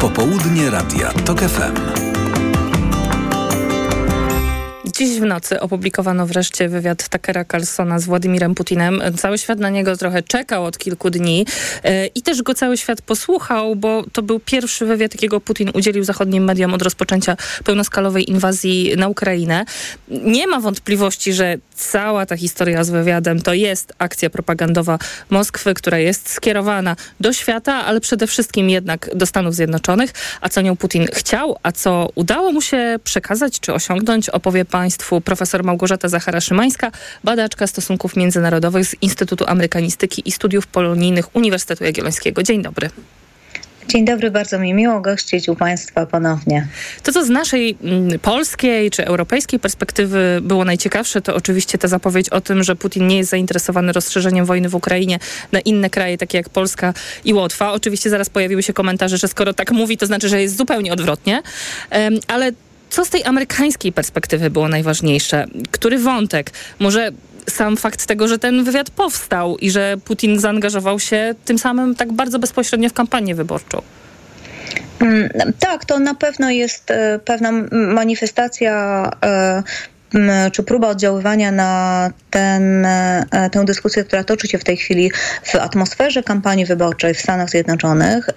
Popołudnie 0.00 0.70
Radia 0.70 1.12
TOK 1.12 1.40
FM. 1.40 2.07
Dziś 4.98 5.20
w 5.20 5.24
nocy 5.24 5.60
opublikowano 5.60 6.26
wreszcie 6.26 6.68
wywiad 6.68 7.08
Takera 7.08 7.44
Carlsona 7.44 7.98
z 7.98 8.04
Władimirem 8.04 8.54
Putinem. 8.54 9.02
Cały 9.16 9.38
świat 9.38 9.58
na 9.58 9.70
niego 9.70 9.96
trochę 9.96 10.22
czekał 10.22 10.64
od 10.64 10.78
kilku 10.78 11.10
dni 11.10 11.46
e, 11.84 12.06
i 12.06 12.22
też 12.22 12.42
go 12.42 12.54
cały 12.54 12.76
świat 12.76 13.02
posłuchał, 13.02 13.76
bo 13.76 14.04
to 14.12 14.22
był 14.22 14.40
pierwszy 14.40 14.86
wywiad, 14.86 15.14
jakiego 15.14 15.40
Putin 15.40 15.70
udzielił 15.74 16.04
zachodnim 16.04 16.44
mediom 16.44 16.74
od 16.74 16.82
rozpoczęcia 16.82 17.36
pełnoskalowej 17.64 18.30
inwazji 18.30 18.94
na 18.96 19.08
Ukrainę. 19.08 19.64
Nie 20.08 20.46
ma 20.46 20.60
wątpliwości, 20.60 21.32
że 21.32 21.56
cała 21.74 22.26
ta 22.26 22.36
historia 22.36 22.84
z 22.84 22.90
wywiadem 22.90 23.42
to 23.42 23.54
jest 23.54 23.92
akcja 23.98 24.30
propagandowa 24.30 24.98
Moskwy, 25.30 25.74
która 25.74 25.98
jest 25.98 26.30
skierowana 26.30 26.96
do 27.20 27.32
świata, 27.32 27.74
ale 27.74 28.00
przede 28.00 28.26
wszystkim 28.26 28.70
jednak 28.70 29.10
do 29.14 29.26
Stanów 29.26 29.54
Zjednoczonych. 29.54 30.10
A 30.40 30.48
co 30.48 30.60
nią 30.60 30.76
Putin 30.76 31.06
chciał, 31.14 31.56
a 31.62 31.72
co 31.72 32.08
udało 32.14 32.52
mu 32.52 32.60
się 32.60 32.98
przekazać 33.04 33.60
czy 33.60 33.74
osiągnąć, 33.74 34.28
opowie 34.28 34.64
Państwu 34.88 35.20
profesor 35.20 35.64
Małgorzata 35.64 36.08
Zachara-Szymańska, 36.08 36.90
badaczka 37.24 37.66
stosunków 37.66 38.16
międzynarodowych 38.16 38.86
z 38.86 38.94
Instytutu 39.02 39.44
Amerykanistyki 39.48 40.22
i 40.24 40.32
Studiów 40.32 40.66
Polonijnych 40.66 41.36
Uniwersytetu 41.36 41.84
Jagiellońskiego. 41.84 42.42
Dzień 42.42 42.62
dobry. 42.62 42.90
Dzień 43.88 44.04
dobry, 44.04 44.30
bardzo 44.30 44.58
mi 44.58 44.74
miło 44.74 45.00
gościć 45.00 45.48
u 45.48 45.56
Państwa 45.56 46.06
ponownie. 46.06 46.66
To, 47.02 47.12
co 47.12 47.24
z 47.24 47.28
naszej 47.28 47.76
mm, 47.82 48.18
polskiej 48.18 48.90
czy 48.90 49.04
europejskiej 49.04 49.58
perspektywy 49.60 50.38
było 50.42 50.64
najciekawsze, 50.64 51.20
to 51.20 51.34
oczywiście 51.34 51.78
ta 51.78 51.88
zapowiedź 51.88 52.28
o 52.28 52.40
tym, 52.40 52.62
że 52.62 52.76
Putin 52.76 53.06
nie 53.06 53.16
jest 53.16 53.30
zainteresowany 53.30 53.92
rozszerzeniem 53.92 54.46
wojny 54.46 54.68
w 54.68 54.74
Ukrainie 54.74 55.18
na 55.52 55.60
inne 55.60 55.90
kraje, 55.90 56.18
takie 56.18 56.38
jak 56.38 56.48
Polska 56.48 56.94
i 57.24 57.34
Łotwa. 57.34 57.72
Oczywiście 57.72 58.10
zaraz 58.10 58.30
pojawiły 58.30 58.62
się 58.62 58.72
komentarze, 58.72 59.18
że 59.18 59.28
skoro 59.28 59.54
tak 59.54 59.72
mówi, 59.72 59.96
to 59.96 60.06
znaczy, 60.06 60.28
że 60.28 60.42
jest 60.42 60.56
zupełnie 60.56 60.92
odwrotnie. 60.92 61.42
Ale 62.28 62.52
co 62.90 63.04
z 63.04 63.10
tej 63.10 63.24
amerykańskiej 63.24 63.92
perspektywy 63.92 64.50
było 64.50 64.68
najważniejsze? 64.68 65.46
Który 65.70 65.98
wątek? 65.98 66.50
Może 66.78 67.10
sam 67.50 67.76
fakt 67.76 68.06
tego, 68.06 68.28
że 68.28 68.38
ten 68.38 68.64
wywiad 68.64 68.90
powstał 68.90 69.58
i 69.58 69.70
że 69.70 69.96
Putin 70.04 70.40
zaangażował 70.40 71.00
się 71.00 71.34
tym 71.44 71.58
samym 71.58 71.94
tak 71.94 72.12
bardzo 72.12 72.38
bezpośrednio 72.38 72.88
w 72.88 72.92
kampanię 72.92 73.34
wyborczą? 73.34 73.82
Mm, 75.00 75.28
tak, 75.58 75.84
to 75.84 75.98
na 75.98 76.14
pewno 76.14 76.50
jest 76.50 76.90
e, 76.90 77.20
pewna 77.24 77.52
manifestacja 77.72 79.04
e, 79.24 79.62
czy 80.52 80.62
próba 80.62 80.88
oddziaływania 80.88 81.52
na 81.52 82.10
ten, 82.30 82.86
tę 83.52 83.64
dyskusję, 83.64 84.04
która 84.04 84.24
toczy 84.24 84.48
się 84.48 84.58
w 84.58 84.64
tej 84.64 84.76
chwili 84.76 85.10
w 85.42 85.54
atmosferze 85.54 86.22
kampanii 86.22 86.66
wyborczej 86.66 87.14
w 87.14 87.20
Stanach 87.20 87.50
Zjednoczonych 87.50 88.28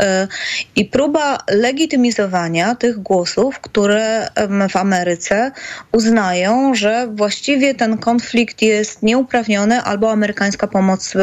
i 0.76 0.86
próba 0.86 1.38
legitymizowania 1.50 2.76
tych 2.76 3.00
głosów, 3.00 3.60
które 3.60 4.28
w 4.70 4.76
Ameryce 4.76 5.52
uznają, 5.92 6.76
że 6.76 7.08
właściwie 7.12 7.76
ten 7.76 7.98
konflikt 7.98 8.62
jest 8.62 9.04
nieuprawniony 9.04 9.82
albo 9.82 10.12
amerykańska 10.12 10.68
pomoc 10.68 11.14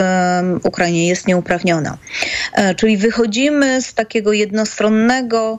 Ukrainie 0.62 1.08
jest 1.08 1.26
nieuprawniona. 1.26 1.98
Czyli 2.76 2.96
wychodzimy 2.96 3.82
z 3.82 3.94
takiego 3.94 4.32
jednostronnego 4.32 5.58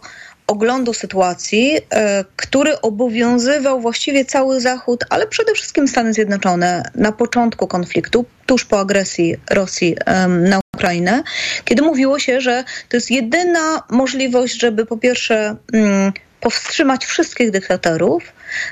oglądu 0.49 0.93
sytuacji, 0.93 1.77
e, 1.89 2.25
który 2.35 2.81
obowiązywał 2.81 3.81
właściwie 3.81 4.25
cały 4.25 4.61
Zachód, 4.61 5.05
ale 5.09 5.27
przede 5.27 5.53
wszystkim 5.53 5.87
Stany 5.87 6.13
Zjednoczone 6.13 6.83
na 6.95 7.11
początku 7.11 7.67
konfliktu, 7.67 8.25
tuż 8.45 8.65
po 8.65 8.79
agresji 8.79 9.35
Rosji 9.49 9.95
na 10.27 10.59
Ukrainę, 10.75 11.23
kiedy 11.65 11.81
mówiło 11.81 12.19
się, 12.19 12.41
że 12.41 12.63
to 12.89 12.97
jest 12.97 13.11
jedyna 13.11 13.83
możliwość, 13.89 14.61
żeby 14.61 14.85
po 14.85 14.97
pierwsze 14.97 15.55
mm, 15.73 16.13
powstrzymać 16.39 17.05
wszystkich 17.05 17.51
dyktatorów, 17.51 18.23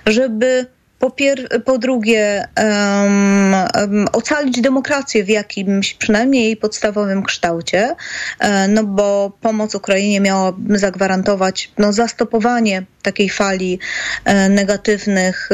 żeby 0.05 0.65
po, 0.99 1.09
pier- 1.09 1.63
po 1.63 1.77
drugie, 1.77 2.47
um, 2.57 3.53
um, 3.53 4.05
ocalić 4.13 4.61
demokrację 4.61 5.23
w 5.23 5.29
jakimś 5.29 5.93
przynajmniej 5.93 6.43
jej 6.43 6.57
podstawowym 6.57 7.23
kształcie, 7.23 7.95
um, 8.41 8.73
no 8.73 8.83
bo 8.83 9.37
pomoc 9.41 9.75
Ukrainie 9.75 10.21
miała 10.21 10.53
zagwarantować 10.69 11.71
no, 11.77 11.93
zastopowanie 11.93 12.85
takiej 13.01 13.29
fali 13.29 13.79
e, 14.25 14.49
negatywnych, 14.49 15.49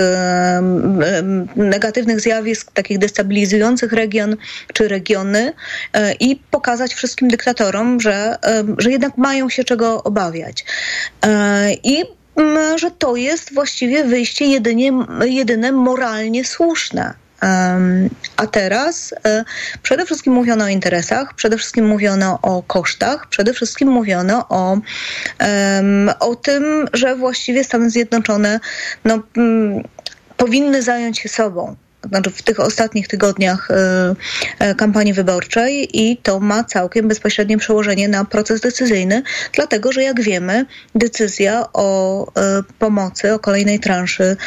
negatywnych 1.56 2.20
zjawisk, 2.20 2.72
takich 2.72 2.98
destabilizujących 2.98 3.94
region 3.94 4.38
czy 4.74 4.88
regiony 4.88 5.54
e, 5.94 6.14
i 6.14 6.36
pokazać 6.36 6.94
wszystkim 6.94 7.28
dyktatorom, 7.28 8.02
że, 8.02 8.38
że 8.78 8.92
jednak 8.92 9.18
mają 9.18 9.50
się 9.50 9.64
czego 9.64 10.04
obawiać. 10.04 10.66
E, 11.26 11.74
I 11.84 12.04
że 12.76 12.92
to 12.92 13.16
jest 13.16 13.54
właściwie 13.54 14.04
wyjście 14.04 14.46
jedynie, 14.46 14.92
jedyne 15.26 15.72
moralnie 15.72 16.46
słuszne. 16.46 17.14
A 18.38 18.48
teraz 18.48 19.14
e, 19.26 19.46
przede 19.82 20.06
wszystkim 20.06 20.34
mówiono 20.34 20.66
o 20.66 20.68
interesach, 20.68 21.34
przede 21.34 21.58
wszystkim 21.58 21.88
mówiono 21.88 22.40
o 22.42 22.64
kosztach, 22.64 23.28
przede 23.30 23.54
wszystkim 23.54 23.88
mówiono 23.88 24.46
o, 24.50 24.78
o 26.20 26.36
tym, 26.36 26.86
że 26.94 27.16
właściwie 27.16 27.64
Stany 27.64 27.90
Zjednoczone 27.90 28.60
no, 29.06 29.20
powinny 30.38 30.82
zająć 30.82 31.20
się 31.20 31.30
sobą 31.30 31.76
znaczy 32.10 32.30
w 32.30 32.42
tych 32.42 32.60
ostatnich 32.60 33.08
tygodniach 33.08 33.72
e, 33.72 34.16
e, 34.60 34.76
kampanii 34.76 35.14
wyborczej 35.14 36.00
i 36.02 36.18
to 36.18 36.40
ma 36.40 36.64
całkiem 36.64 37.08
bezpośrednie 37.08 37.58
przełożenie 37.58 38.08
na 38.08 38.26
proces 38.26 38.62
decyzyjny, 38.62 39.24
dlatego 39.54 39.92
że 39.92 40.04
jak 40.04 40.22
wiemy, 40.22 40.66
decyzja 40.96 41.68
o 41.74 42.28
e, 42.28 42.64
pomocy, 42.80 43.34
o 43.34 43.40
kolejnej 43.40 43.80
transzy, 43.80 44.38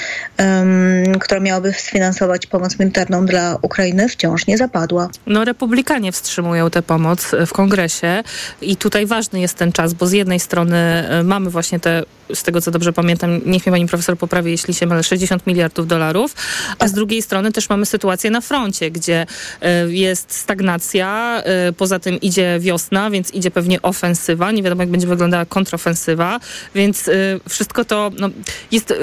która 1.21 1.41
miałaby 1.41 1.73
sfinansować 1.73 2.47
pomoc 2.47 2.79
militarną 2.79 3.27
dla 3.27 3.59
Ukrainy, 3.63 4.09
wciąż 4.09 4.47
nie 4.47 4.59
zapadła. 4.59 5.09
No, 5.27 5.45
republikanie 5.45 6.13
wstrzymują 6.13 6.71
tę 6.71 6.83
pomoc 6.83 7.31
w 7.47 7.53
kongresie 7.53 8.23
i 8.61 8.77
tutaj 8.77 9.07
ważny 9.07 9.41
jest 9.41 9.55
ten 9.55 9.73
czas, 9.73 9.95
bo 9.95 10.07
z 10.07 10.13
jednej 10.13 10.41
strony 10.41 11.05
mamy 11.25 11.51
właśnie 11.51 11.81
te 11.81 12.03
z 12.35 12.43
tego 12.43 12.61
co 12.61 12.71
dobrze 12.71 12.93
pamiętam, 12.93 13.41
niech 13.47 13.67
mnie 13.67 13.73
pani 13.73 13.87
profesor 13.87 14.19
poprawi, 14.19 14.51
jeśli 14.51 14.75
się 14.75 14.87
mylę, 14.87 15.03
60 15.03 15.47
miliardów 15.47 15.87
dolarów, 15.87 16.35
a 16.79 16.89
z 16.89 16.93
drugiej 16.93 17.23
strony 17.23 17.46
też 17.53 17.69
mamy 17.69 17.87
sytuację 17.87 18.31
na 18.31 18.41
froncie, 18.41 18.91
gdzie 18.91 19.27
e, 19.61 19.93
jest 19.93 20.33
stagnacja, 20.33 21.43
e, 21.45 21.73
poza 21.73 21.99
tym 21.99 22.21
idzie 22.21 22.57
wiosna, 22.61 23.11
więc 23.11 23.35
idzie 23.35 23.51
pewnie 23.51 23.83
ofensywa, 23.83 24.53
nie 24.53 24.63
wiadomo 24.63 24.83
jak 24.83 24.91
będzie 24.91 25.07
wyglądała 25.07 25.45
kontrofensywa, 25.45 26.41
więc 26.75 27.09
e, 27.09 27.13
wszystko 27.49 27.85
to 27.85 28.11
no, 28.19 28.31
jest 28.73 28.95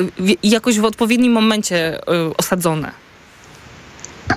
jakoś 0.43 0.79
w 0.79 0.85
odpowiednim 0.85 1.31
momencie 1.31 1.99
osadzone. 2.37 3.03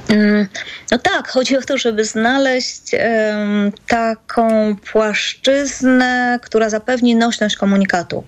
Mm, 0.08 0.46
no 0.90 0.98
tak, 0.98 1.28
chodzi 1.28 1.56
o 1.56 1.62
to, 1.62 1.78
żeby 1.78 2.04
znaleźć 2.04 2.94
um, 2.94 3.72
taką 3.86 4.76
płaszczyznę, 4.76 6.38
która 6.42 6.70
zapewni 6.70 7.16
nośność 7.16 7.56
komunikatu, 7.56 8.24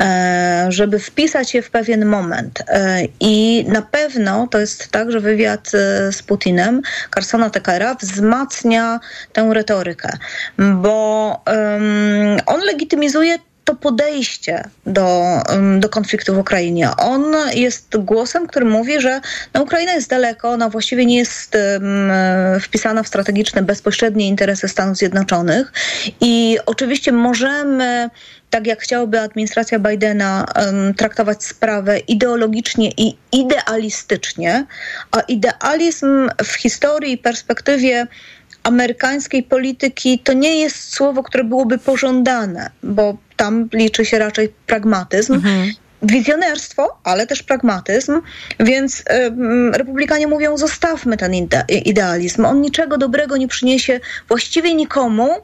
e, 0.00 0.66
żeby 0.68 0.98
wpisać 0.98 1.50
się 1.50 1.62
w 1.62 1.70
pewien 1.70 2.06
moment. 2.06 2.62
E, 2.68 3.02
I 3.20 3.64
na 3.68 3.82
pewno 3.82 4.48
to 4.50 4.58
jest 4.58 4.90
tak, 4.90 5.12
że 5.12 5.20
wywiad 5.20 5.70
e, 5.74 6.12
z 6.12 6.22
Putinem, 6.22 6.82
Carsona 7.14 7.50
Tekera, 7.50 7.94
wzmacnia 7.94 9.00
tę 9.32 9.50
retorykę, 9.52 10.18
bo 10.58 11.42
um, 11.46 12.36
on 12.46 12.60
legitymizuje 12.60 13.38
to 13.64 13.74
podejście 13.74 14.64
do, 14.86 15.24
do 15.78 15.88
konfliktu 15.88 16.34
w 16.34 16.38
Ukrainie. 16.38 16.90
On 16.96 17.34
jest 17.54 17.96
głosem, 17.96 18.46
który 18.46 18.66
mówi, 18.66 19.00
że 19.00 19.20
no, 19.54 19.62
Ukraina 19.62 19.92
jest 19.92 20.10
daleko, 20.10 20.50
ona 20.50 20.68
właściwie 20.68 21.06
nie 21.06 21.16
jest 21.16 21.54
um, 21.54 22.12
wpisana 22.60 23.02
w 23.02 23.08
strategiczne, 23.08 23.62
bezpośrednie 23.62 24.28
interesy 24.28 24.68
Stanów 24.68 24.96
Zjednoczonych 24.96 25.72
i 26.20 26.58
oczywiście 26.66 27.12
możemy 27.12 28.10
tak 28.50 28.66
jak 28.66 28.80
chciałaby 28.80 29.20
administracja 29.20 29.78
Bidena 29.78 30.46
um, 30.56 30.94
traktować 30.94 31.44
sprawę 31.44 31.98
ideologicznie 31.98 32.90
i 32.96 33.16
idealistycznie, 33.32 34.66
a 35.10 35.20
idealizm 35.20 36.28
w 36.44 36.52
historii 36.52 37.12
i 37.12 37.18
perspektywie 37.18 38.06
amerykańskiej 38.64 39.42
polityki 39.42 40.18
to 40.18 40.32
nie 40.32 40.60
jest 40.60 40.92
słowo, 40.92 41.22
które 41.22 41.44
byłoby 41.44 41.78
pożądane, 41.78 42.70
bo 42.82 43.16
tam 43.36 43.68
liczy 43.72 44.04
się 44.04 44.18
raczej 44.18 44.54
pragmatyzm. 44.66 45.34
Mhm 45.34 45.70
wizjonerstwo, 46.04 46.98
ale 47.04 47.26
też 47.26 47.42
pragmatyzm, 47.42 48.20
więc 48.60 49.04
republikanie 49.72 50.26
mówią, 50.26 50.56
zostawmy 50.56 51.16
ten 51.16 51.34
ide 51.34 51.64
idealizm. 51.68 52.44
On 52.44 52.60
niczego 52.60 52.98
dobrego 52.98 53.36
nie 53.36 53.48
przyniesie 53.48 54.00
właściwie 54.28 54.74
nikomu, 54.74 55.32
y, 55.32 55.40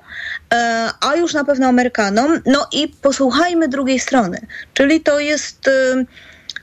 a 1.00 1.16
już 1.16 1.34
na 1.34 1.44
pewno 1.44 1.66
Amerykanom. 1.66 2.40
No 2.46 2.66
i 2.72 2.88
posłuchajmy 2.88 3.68
drugiej 3.68 3.98
strony, 3.98 4.40
czyli 4.74 5.00
to 5.00 5.20
jest 5.20 5.68
y, 5.68 6.06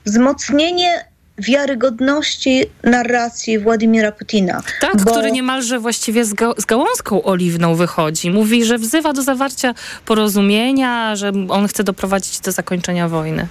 wzmocnienie 0.06 1.06
wiarygodności 1.38 2.66
narracji 2.84 3.60
Władimira 3.60 4.12
Putina. 4.12 4.62
Tak, 4.82 5.04
bo... 5.04 5.12
który 5.12 5.32
niemalże 5.32 5.80
właściwie 5.80 6.26
z, 6.26 6.34
ga 6.34 6.52
z 6.58 6.66
gałązką 6.66 7.24
oliwną 7.24 7.76
wychodzi. 7.76 8.32
Mówi, 8.32 8.66
że 8.66 8.78
wzywa 8.78 9.14
do 9.14 9.22
zawarcia 9.22 9.74
porozumienia, 10.06 11.16
że 11.16 11.32
on 11.50 11.68
chce 11.68 11.84
doprowadzić 11.84 12.40
do 12.40 12.52
zakończenia 12.52 13.10
wojny. 13.10 13.48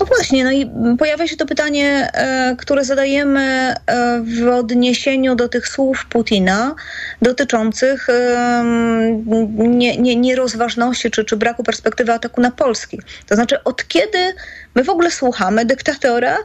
No 0.00 0.06
właśnie, 0.06 0.44
no 0.44 0.50
i 0.50 0.70
pojawia 0.98 1.26
się 1.26 1.36
to 1.36 1.46
pytanie, 1.46 2.10
e, 2.12 2.56
które 2.58 2.84
zadajemy 2.84 3.40
e, 3.40 3.74
w 4.22 4.48
odniesieniu 4.48 5.34
do 5.34 5.48
tych 5.48 5.68
słów 5.68 6.06
Putina 6.06 6.74
dotyczących 7.22 8.08
e, 8.08 8.64
nie, 9.56 9.96
nie, 9.96 10.16
nierozważności 10.16 11.10
czy, 11.10 11.24
czy 11.24 11.36
braku 11.36 11.62
perspektywy 11.62 12.12
ataku 12.12 12.40
na 12.40 12.50
Polski. 12.50 13.00
To 13.26 13.34
znaczy, 13.34 13.64
od 13.64 13.88
kiedy 13.88 14.34
my 14.74 14.84
w 14.84 14.88
ogóle 14.88 15.10
słuchamy 15.10 15.64
dyktatora 15.64 16.36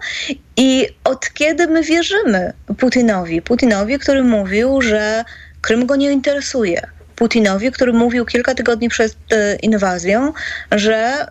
i 0.57 0.87
od 1.03 1.33
kiedy 1.33 1.67
my 1.67 1.83
wierzymy 1.83 2.53
Putinowi? 2.77 3.41
Putinowi, 3.41 3.99
który 3.99 4.23
mówił, 4.23 4.81
że 4.81 5.25
Krym 5.61 5.85
go 5.85 5.95
nie 5.95 6.11
interesuje 6.11 6.81
Putinowi, 7.23 7.71
który 7.71 7.93
mówił 7.93 8.25
kilka 8.25 8.55
tygodni 8.55 8.89
przed 8.89 9.15
e, 9.31 9.55
inwazją, 9.55 10.33
że 10.71 11.27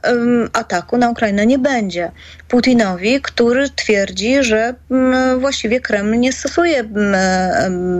ataku 0.52 0.96
na 0.96 1.10
Ukrainę 1.10 1.46
nie 1.46 1.58
będzie. 1.58 2.10
Putinowi, 2.48 3.20
który 3.20 3.70
twierdzi, 3.70 4.44
że 4.44 4.74
właściwie 5.38 5.80
Kreml 5.80 6.18
nie 6.18 6.32
stosuje 6.32 6.84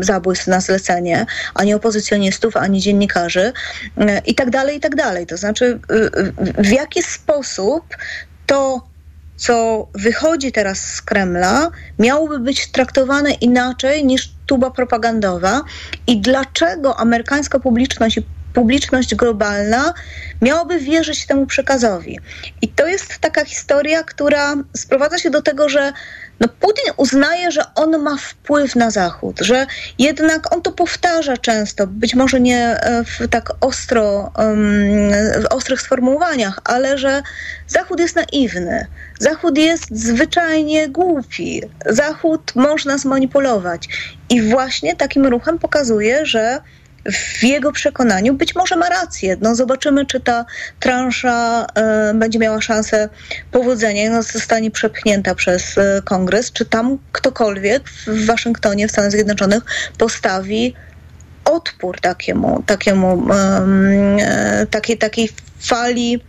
zabójstw 0.00 0.46
na 0.46 0.60
zlecenie 0.60 1.26
ani 1.54 1.74
opozycjonistów, 1.74 2.56
ani 2.56 2.80
dziennikarzy 2.80 3.52
i 4.26 4.34
tak 4.34 4.50
dalej, 4.50 4.76
i 4.76 4.80
tak 4.80 4.94
dalej. 4.94 5.26
To 5.26 5.36
znaczy, 5.36 5.80
w 6.58 6.70
jaki 6.70 7.02
sposób 7.02 7.96
to 8.46 8.92
co 9.36 9.88
wychodzi 9.94 10.52
teraz 10.52 10.78
z 10.78 11.02
Kremla, 11.02 11.70
miałoby 11.98 12.38
być 12.38 12.70
traktowane 12.70 13.32
inaczej 13.32 14.04
niż 14.04 14.31
tuba 14.52 14.70
propagandowa 14.70 15.62
i 16.06 16.20
dlaczego 16.20 16.98
amerykańska 16.98 17.58
publiczność 17.58 18.16
i 18.16 18.22
publiczność 18.54 19.14
globalna 19.14 19.94
miałaby 20.42 20.78
wierzyć 20.78 21.26
temu 21.26 21.46
przekazowi. 21.46 22.18
I 22.62 22.68
to 22.68 22.86
jest 22.86 23.18
taka 23.18 23.44
historia, 23.44 24.02
która 24.02 24.54
sprowadza 24.76 25.18
się 25.18 25.30
do 25.30 25.42
tego, 25.42 25.68
że 25.68 25.92
no 26.42 26.48
Putin 26.48 26.92
uznaje, 26.96 27.50
że 27.50 27.74
on 27.74 27.98
ma 27.98 28.16
wpływ 28.16 28.76
na 28.76 28.90
Zachód, 28.90 29.40
że 29.40 29.66
jednak 29.98 30.54
on 30.54 30.62
to 30.62 30.72
powtarza 30.72 31.36
często, 31.36 31.86
być 31.86 32.14
może 32.14 32.40
nie 32.40 32.60
e, 32.60 33.04
w 33.04 33.28
tak 33.30 33.52
ostro, 33.60 34.32
w 35.42 35.46
ostrych 35.50 35.80
sformułowaniach, 35.80 36.60
ale 36.64 36.98
że 36.98 37.22
Zachód 37.66 38.00
jest 38.00 38.16
naiwny, 38.16 38.86
Zachód 39.18 39.58
jest 39.58 39.86
zwyczajnie 39.90 40.88
głupi, 40.88 41.62
Zachód 41.86 42.52
można 42.54 42.98
zmanipulować. 42.98 43.88
I 44.30 44.42
właśnie 44.42 44.96
takim 44.96 45.26
ruchem 45.26 45.58
pokazuje, 45.58 46.26
że 46.26 46.60
w 47.12 47.42
jego 47.42 47.72
przekonaniu 47.72 48.34
być 48.34 48.54
może 48.54 48.76
ma 48.76 48.88
rację. 48.88 49.36
No 49.40 49.54
zobaczymy, 49.54 50.06
czy 50.06 50.20
ta 50.20 50.44
transza 50.80 51.66
e, 51.74 52.14
będzie 52.14 52.38
miała 52.38 52.60
szansę 52.60 53.08
powodzenia 53.50 54.10
no, 54.10 54.22
zostanie 54.22 54.70
przepchnięta 54.70 55.34
przez 55.34 55.78
e, 55.78 56.02
kongres, 56.04 56.52
czy 56.52 56.64
tam 56.64 56.98
ktokolwiek 57.12 57.88
w 57.88 58.26
Waszyngtonie, 58.26 58.88
w 58.88 58.90
Stanach 58.90 59.10
Zjednoczonych 59.10 59.62
postawi 59.98 60.74
odpór 61.44 62.00
takiemu, 62.00 62.62
takiemu 62.66 63.32
e, 63.32 64.66
takiej, 64.70 64.98
takiej 64.98 65.28
fali 65.60 66.20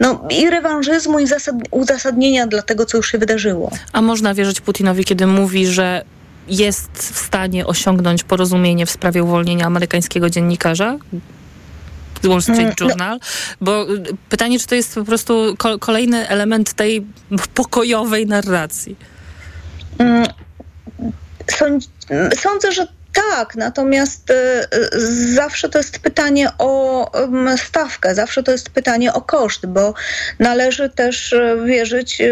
no, 0.00 0.24
i 0.30 0.50
rewanżyzmu, 0.50 1.18
i 1.18 1.26
uzasadnienia 1.70 2.46
dla 2.46 2.62
tego, 2.62 2.86
co 2.86 2.96
już 2.96 3.12
się 3.12 3.18
wydarzyło. 3.18 3.70
A 3.92 4.02
można 4.02 4.34
wierzyć 4.34 4.60
Putinowi, 4.60 5.04
kiedy 5.04 5.26
mówi, 5.26 5.66
że 5.66 6.04
jest 6.48 6.90
w 6.98 7.18
stanie 7.18 7.66
osiągnąć 7.66 8.24
porozumienie 8.24 8.86
w 8.86 8.90
sprawie 8.90 9.22
uwolnienia 9.22 9.66
amerykańskiego 9.66 10.30
dziennikarza? 10.30 10.98
Wall 12.24 12.42
Street 12.42 12.60
mm, 12.60 12.74
no. 12.80 12.86
Journal, 12.86 13.20
bo 13.60 13.92
y, 13.94 14.02
pytanie, 14.28 14.58
czy 14.58 14.66
to 14.66 14.74
jest 14.74 14.94
po 14.94 15.04
prostu 15.04 15.56
kolejny 15.80 16.28
element 16.28 16.72
tej 16.72 17.06
pokojowej 17.54 18.26
narracji? 18.26 18.96
Mm, 19.98 20.26
sądzę, 22.34 22.72
że 22.72 22.86
tak, 23.30 23.56
natomiast 23.56 24.30
y, 24.30 24.34
y, 24.34 25.34
zawsze 25.34 25.68
to 25.68 25.78
jest 25.78 25.98
pytanie 25.98 26.50
o 26.58 26.78
stawkę, 27.56 28.14
zawsze 28.14 28.42
to 28.42 28.52
jest 28.52 28.70
pytanie 28.70 29.12
o 29.12 29.20
koszt, 29.20 29.66
bo 29.66 29.94
należy 30.38 30.90
też 30.90 31.32
y, 31.32 31.56
wierzyć 31.64 32.22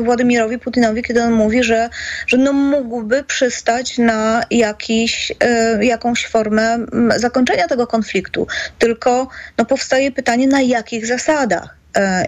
Władimirowi 0.00 0.58
Putinowi, 0.58 1.02
kiedy 1.02 1.22
on 1.22 1.32
mówi, 1.32 1.64
że, 1.64 1.90
że 2.26 2.36
no 2.36 2.52
mógłby 2.52 3.22
przystać 3.22 3.98
na 3.98 4.42
jakiś, 4.50 5.32
jakąś 5.80 6.26
formę 6.26 6.78
zakończenia 7.16 7.68
tego 7.68 7.86
konfliktu. 7.86 8.46
Tylko 8.78 9.28
no, 9.58 9.64
powstaje 9.64 10.12
pytanie, 10.12 10.46
na 10.46 10.60
jakich 10.60 11.06
zasadach. 11.06 11.76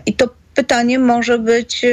I 0.06 0.14
to 0.14 0.28
pytanie 0.54 0.98
może 0.98 1.38
być, 1.38 1.86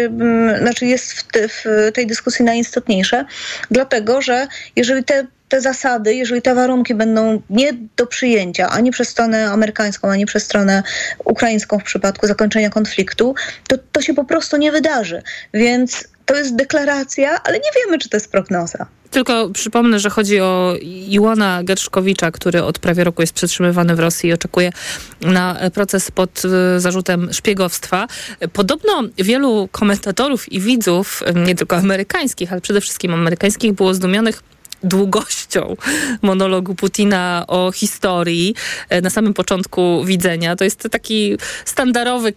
znaczy 0.59 0.85
jest 0.85 1.13
w, 1.13 1.23
te, 1.23 1.47
w 1.47 1.65
tej 1.93 2.07
dyskusji 2.07 2.45
najistotniejsze, 2.45 3.25
dlatego 3.71 4.21
że 4.21 4.47
jeżeli 4.75 5.03
te 5.03 5.27
te 5.53 5.61
zasady, 5.61 6.15
jeżeli 6.15 6.41
te 6.41 6.55
warunki 6.55 6.95
będą 6.95 7.41
nie 7.49 7.73
do 7.97 8.07
przyjęcia 8.07 8.69
ani 8.69 8.91
przez 8.91 9.09
stronę 9.09 9.49
amerykańską, 9.51 10.11
ani 10.11 10.25
przez 10.25 10.43
stronę 10.43 10.83
ukraińską 11.25 11.79
w 11.79 11.83
przypadku 11.83 12.27
zakończenia 12.27 12.69
konfliktu, 12.69 13.35
to 13.67 13.77
to 13.91 14.01
się 14.01 14.13
po 14.13 14.25
prostu 14.25 14.57
nie 14.57 14.71
wydarzy. 14.71 15.21
Więc 15.53 16.07
to 16.25 16.35
jest 16.35 16.55
deklaracja, 16.55 17.43
ale 17.43 17.57
nie 17.57 17.69
wiemy, 17.75 17.99
czy 17.99 18.09
to 18.09 18.17
jest 18.17 18.31
prognoza. 18.31 18.85
Tylko 19.11 19.49
przypomnę, 19.49 19.99
że 19.99 20.09
chodzi 20.09 20.39
o 20.39 20.75
Iłona 21.09 21.63
Gerszkowicza, 21.63 22.31
który 22.31 22.63
od 22.63 22.79
prawie 22.79 23.03
roku 23.03 23.21
jest 23.21 23.33
przetrzymywany 23.33 23.95
w 23.95 23.99
Rosji 23.99 24.29
i 24.29 24.33
oczekuje 24.33 24.71
na 25.21 25.59
proces 25.73 26.11
pod 26.11 26.41
y, 26.45 26.79
zarzutem 26.79 27.33
szpiegowstwa. 27.33 28.07
Podobno 28.53 29.03
wielu 29.17 29.69
komentatorów 29.71 30.51
i 30.51 30.59
widzów, 30.59 31.23
nie 31.35 31.55
tylko 31.55 31.75
amerykańskich, 31.75 32.51
ale 32.51 32.61
przede 32.61 32.81
wszystkim 32.81 33.13
amerykańskich, 33.13 33.73
było 33.73 33.93
zdumionych 33.93 34.52
długością 34.83 35.75
monologu 36.21 36.75
Putina 36.75 37.43
o 37.47 37.71
historii 37.71 38.55
e, 38.89 39.01
na 39.01 39.09
samym 39.09 39.33
początku 39.33 40.05
widzenia. 40.05 40.55
To 40.55 40.63
jest 40.63 40.87
taki 40.91 41.37
standardowy, 41.65 42.33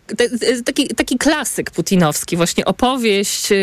taki, 0.65 0.89
taki 0.89 1.19
klasyk 1.19 1.71
putinowski, 1.71 2.37
właśnie 2.37 2.65
opowieść 2.65 3.53
e, 3.53 3.57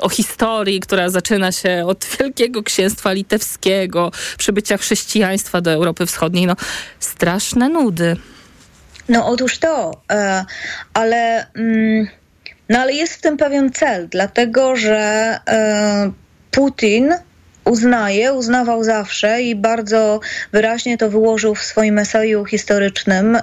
o 0.00 0.08
historii, 0.08 0.80
która 0.80 1.10
zaczyna 1.10 1.52
się 1.52 1.84
od 1.86 2.04
Wielkiego 2.20 2.62
Księstwa 2.62 3.12
Litewskiego, 3.12 4.10
przybycia 4.38 4.76
chrześcijaństwa 4.76 5.60
do 5.60 5.72
Europy 5.72 6.06
Wschodniej. 6.06 6.46
No, 6.46 6.56
straszne 7.00 7.68
nudy. 7.68 8.16
No 9.08 9.26
otóż 9.26 9.58
to, 9.58 10.02
e, 10.10 10.44
ale, 10.94 11.46
mm, 11.54 12.08
no, 12.68 12.78
ale 12.78 12.92
jest 12.92 13.14
w 13.14 13.20
tym 13.20 13.36
pewien 13.36 13.72
cel, 13.72 14.08
dlatego 14.08 14.76
że 14.76 15.38
Putin 16.50 17.14
uznaje, 17.68 18.32
uznawał 18.32 18.84
zawsze 18.84 19.42
i 19.42 19.54
bardzo 19.54 20.20
wyraźnie 20.52 20.98
to 20.98 21.10
wyłożył 21.10 21.54
w 21.54 21.62
swoim 21.62 21.98
eseju 21.98 22.44
historycznym 22.44 23.36
e, 23.36 23.42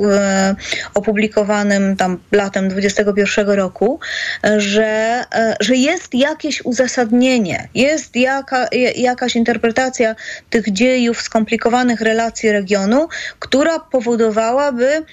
e, 0.00 0.54
opublikowanym 0.94 1.96
tam 1.96 2.18
latem 2.32 2.68
21 2.68 3.50
roku, 3.50 4.00
e, 4.44 4.60
że, 4.60 5.24
że 5.60 5.76
jest 5.76 6.14
jakieś 6.14 6.64
uzasadnienie, 6.64 7.68
jest 7.74 8.16
jaka, 8.16 8.68
jakaś 8.96 9.36
interpretacja 9.36 10.14
tych 10.50 10.72
dziejów, 10.72 11.22
skomplikowanych 11.22 12.00
relacji 12.00 12.52
regionu, 12.52 13.08
która 13.38 13.78
powodowałaby, 13.78 15.04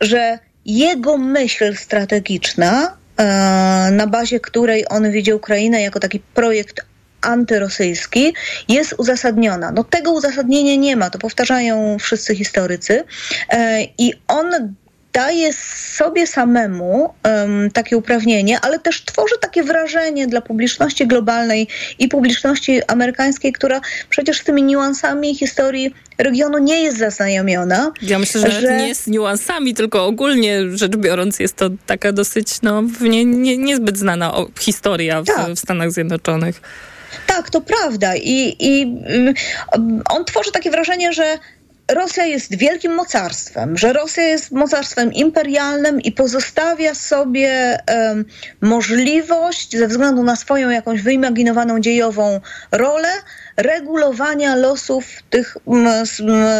że 0.00 0.38
jego 0.66 1.18
myśl 1.18 1.76
strategiczna, 1.76 2.96
na 3.92 4.06
bazie 4.06 4.40
której 4.40 4.84
on 4.88 5.10
widzi 5.10 5.32
Ukrainę 5.32 5.82
jako 5.82 6.00
taki 6.00 6.20
projekt 6.20 6.87
antyrosyjski 7.20 8.34
jest 8.68 8.94
uzasadniona. 8.98 9.72
No 9.72 9.84
tego 9.84 10.12
uzasadnienia 10.12 10.76
nie 10.76 10.96
ma, 10.96 11.10
to 11.10 11.18
powtarzają 11.18 11.96
wszyscy 11.98 12.34
historycy 12.34 13.04
e, 13.50 13.82
i 13.98 14.12
on 14.28 14.74
daje 15.12 15.52
sobie 15.96 16.26
samemu 16.26 17.14
um, 17.24 17.70
takie 17.70 17.96
uprawnienie, 17.96 18.60
ale 18.60 18.78
też 18.78 19.04
tworzy 19.04 19.34
takie 19.40 19.62
wrażenie 19.62 20.26
dla 20.26 20.40
publiczności 20.40 21.06
globalnej 21.06 21.68
i 21.98 22.08
publiczności 22.08 22.84
amerykańskiej, 22.86 23.52
która 23.52 23.80
przecież 24.10 24.40
z 24.40 24.44
tymi 24.44 24.62
niuansami 24.62 25.34
historii 25.34 25.94
regionu 26.18 26.58
nie 26.58 26.82
jest 26.82 26.98
zaznajomiona. 26.98 27.92
Ja 28.02 28.18
myślę, 28.18 28.40
że, 28.40 28.60
że... 28.60 28.76
nie 28.76 28.88
jest 28.88 29.06
niuansami, 29.06 29.74
tylko 29.74 30.06
ogólnie 30.06 30.76
rzecz 30.76 30.96
biorąc 30.96 31.38
jest 31.38 31.56
to 31.56 31.70
taka 31.86 32.12
dosyć 32.12 32.62
no, 32.62 32.82
nie, 33.00 33.24
nie, 33.24 33.56
niezbyt 33.56 33.98
znana 33.98 34.34
historia 34.60 35.22
w, 35.22 35.26
tak. 35.26 35.50
w 35.50 35.58
Stanach 35.58 35.90
Zjednoczonych. 35.90 36.60
Tak, 37.26 37.50
to 37.50 37.60
prawda. 37.60 38.16
I, 38.16 38.56
i 38.58 38.82
mm, 38.82 39.34
on 40.10 40.24
tworzy 40.24 40.52
takie 40.52 40.70
wrażenie, 40.70 41.12
że 41.12 41.38
Rosja 41.92 42.26
jest 42.26 42.56
wielkim 42.56 42.94
mocarstwem, 42.94 43.78
że 43.78 43.92
Rosja 43.92 44.22
jest 44.22 44.52
mocarstwem 44.52 45.12
imperialnym 45.12 46.00
i 46.00 46.12
pozostawia 46.12 46.94
sobie 46.94 47.78
um, 47.88 48.24
możliwość, 48.60 49.76
ze 49.76 49.86
względu 49.86 50.22
na 50.22 50.36
swoją 50.36 50.70
jakąś 50.70 51.02
wyimaginowaną 51.02 51.80
dziejową 51.80 52.40
rolę, 52.72 53.08
regulowania 53.56 54.56
losów 54.56 55.04
tych 55.30 55.56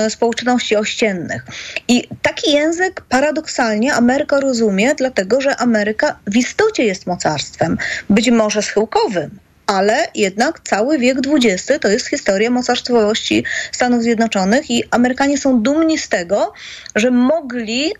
społeczności 0.08 0.76
ościennych. 0.76 1.46
I 1.88 2.08
taki 2.22 2.52
język 2.52 3.00
paradoksalnie 3.08 3.94
Ameryka 3.94 4.40
rozumie, 4.40 4.94
dlatego 4.94 5.40
że 5.40 5.56
Ameryka 5.56 6.18
w 6.26 6.36
istocie 6.36 6.84
jest 6.84 7.06
mocarstwem, 7.06 7.78
być 8.10 8.30
może 8.30 8.62
schyłkowym, 8.62 9.38
ale 9.68 10.06
jednak 10.14 10.60
cały 10.60 10.98
wiek 10.98 11.18
XX 11.26 11.80
to 11.80 11.88
jest 11.88 12.06
historia 12.06 12.50
mocarstwowości 12.50 13.44
Stanów 13.72 14.02
Zjednoczonych 14.02 14.70
i 14.70 14.84
Amerykanie 14.90 15.38
są 15.38 15.62
dumni 15.62 15.98
z 15.98 16.08
tego, 16.08 16.52
że 16.94 17.10
mogli 17.10 17.92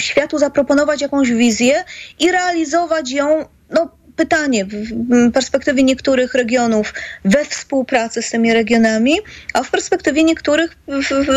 światu 0.00 0.38
zaproponować 0.38 1.00
jakąś 1.00 1.30
wizję 1.30 1.84
i 2.18 2.32
realizować 2.32 3.10
ją 3.10 3.44
no, 3.70 3.90
pytanie 4.16 4.64
w 4.64 5.32
perspektywie 5.32 5.82
niektórych 5.82 6.34
regionów 6.34 6.94
we 7.24 7.44
współpracy 7.44 8.22
z 8.22 8.30
tymi 8.30 8.52
regionami, 8.52 9.18
a 9.54 9.62
w 9.62 9.70
perspektywie 9.70 10.24
niektórych 10.24 10.76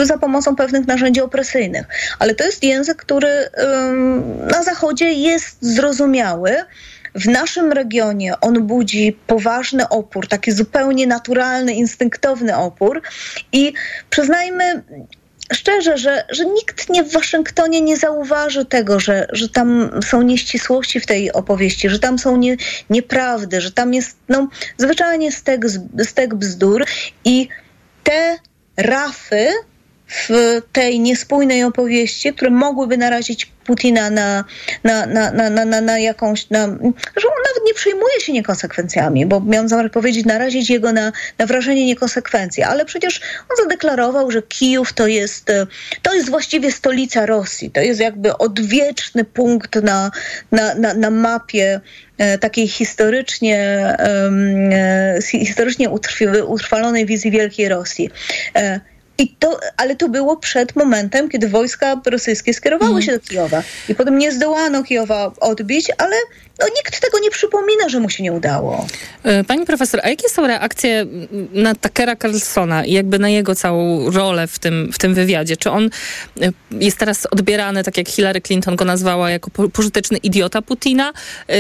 za 0.03 0.17
pomocą 0.17 0.55
pewnych 0.55 0.87
narzędzi 0.87 1.21
opresyjnych. 1.21 1.85
Ale 2.19 2.35
to 2.35 2.43
jest 2.43 2.63
język, 2.63 2.97
który 2.97 3.49
na 4.51 4.63
Zachodzie 4.63 5.13
jest 5.13 5.57
zrozumiały. 5.61 6.55
W 7.17 7.25
naszym 7.25 7.71
regionie 7.71 8.39
on 8.41 8.67
budzi 8.67 9.17
poważny 9.27 9.89
opór, 9.89 10.27
taki 10.27 10.51
zupełnie 10.51 11.07
naturalny, 11.07 11.73
instynktowny 11.73 12.57
opór 12.57 13.01
i 13.51 13.73
przyznajmy, 14.09 14.83
szczerze, 15.53 15.97
że, 15.97 16.25
że 16.29 16.45
nikt 16.45 16.89
nie 16.89 17.03
w 17.03 17.11
Waszyngtonie 17.11 17.81
nie 17.81 17.97
zauważy 17.97 18.65
tego, 18.65 18.99
że, 18.99 19.27
że 19.31 19.49
tam 19.49 19.89
są 20.05 20.21
nieścisłości 20.21 20.99
w 20.99 21.05
tej 21.05 21.31
opowieści, 21.33 21.89
że 21.89 21.99
tam 21.99 22.19
są 22.19 22.37
nie, 22.37 22.57
nieprawdy, 22.89 23.61
że 23.61 23.71
tam 23.71 23.93
jest 23.93 24.17
no, 24.29 24.47
zwyczajnie 24.77 25.31
stek, 25.31 25.61
stek 26.03 26.35
bzdur 26.35 26.85
i 27.25 27.47
te 28.03 28.37
rafy 28.77 29.47
w 30.07 30.61
tej 30.71 30.99
niespójnej 30.99 31.63
opowieści, 31.63 32.33
które 32.33 32.51
mogłyby 32.51 32.97
narazić 32.97 33.51
Putina 33.67 34.09
na, 34.09 34.45
na, 34.83 35.05
na, 35.05 35.31
na, 35.31 35.65
na, 35.65 35.81
na 35.81 35.99
jakąś, 35.99 36.49
na, 36.49 36.59
że 37.17 37.27
on 37.27 37.41
nawet 37.47 37.63
nie 37.65 37.73
przejmuje 37.73 38.21
się 38.21 38.33
niekonsekwencjami, 38.33 39.25
bo 39.25 39.41
miałam 39.41 39.69
zamiar 39.69 39.91
powiedzieć, 39.91 40.25
narazić 40.25 40.69
jego 40.69 40.93
na, 40.93 41.11
na 41.37 41.45
wrażenie 41.45 41.85
niekonsekwencji, 41.85 42.63
ale 42.63 42.85
przecież 42.85 43.21
on 43.49 43.63
zadeklarował, 43.63 44.31
że 44.31 44.41
Kijów 44.41 44.93
to 44.93 45.07
jest, 45.07 45.51
to 46.01 46.13
jest 46.13 46.29
właściwie 46.29 46.71
stolica 46.71 47.25
Rosji, 47.25 47.71
to 47.71 47.81
jest 47.81 47.99
jakby 47.99 48.37
odwieczny 48.37 49.23
punkt 49.23 49.75
na, 49.75 50.11
na, 50.51 50.75
na, 50.75 50.93
na 50.93 51.09
mapie 51.09 51.81
e, 52.17 52.37
takiej 52.37 52.67
historycznie, 52.67 53.83
um, 53.99 54.69
historycznie 55.21 55.89
utrwalonej 56.47 57.05
wizji 57.05 57.31
Wielkiej 57.31 57.69
Rosji. 57.69 58.09
I 59.17 59.35
to, 59.39 59.59
ale 59.77 59.95
to 59.95 60.09
było 60.09 60.37
przed 60.37 60.75
momentem, 60.75 61.29
kiedy 61.29 61.49
wojska 61.49 62.01
rosyjskie 62.05 62.53
skierowały 62.53 62.91
mm. 62.91 63.01
się 63.01 63.11
do 63.11 63.19
Kijowa. 63.19 63.63
I 63.89 63.95
potem 63.95 64.17
nie 64.17 64.31
zdołano 64.31 64.83
Kijowa 64.83 65.31
odbić, 65.39 65.91
ale 65.97 66.15
no, 66.59 66.67
nikt 66.75 67.01
tego 67.01 67.19
nie 67.19 67.31
przypomina, 67.31 67.89
że 67.89 67.99
mu 67.99 68.09
się 68.09 68.23
nie 68.23 68.33
udało. 68.33 68.87
E, 69.23 69.43
pani 69.43 69.65
profesor, 69.65 69.99
a 70.03 70.09
jakie 70.09 70.29
są 70.29 70.47
reakcje 70.47 71.05
na 71.53 71.75
Takera 71.75 72.15
Carlsona 72.15 72.85
i 72.85 72.91
jakby 72.91 73.19
na 73.19 73.29
jego 73.29 73.55
całą 73.55 74.11
rolę 74.11 74.47
w 74.47 74.59
tym, 74.59 74.89
w 74.93 74.97
tym 74.97 75.13
wywiadzie? 75.13 75.57
Czy 75.57 75.71
on 75.71 75.89
e, 76.41 76.51
jest 76.71 76.97
teraz 76.97 77.25
odbierany, 77.25 77.83
tak 77.83 77.97
jak 77.97 78.09
Hillary 78.09 78.41
Clinton 78.41 78.75
go 78.75 78.85
nazwała, 78.85 79.29
jako 79.29 79.51
pożyteczny 79.69 80.17
idiota 80.17 80.61
Putina? 80.61 81.13
E, 81.49 81.53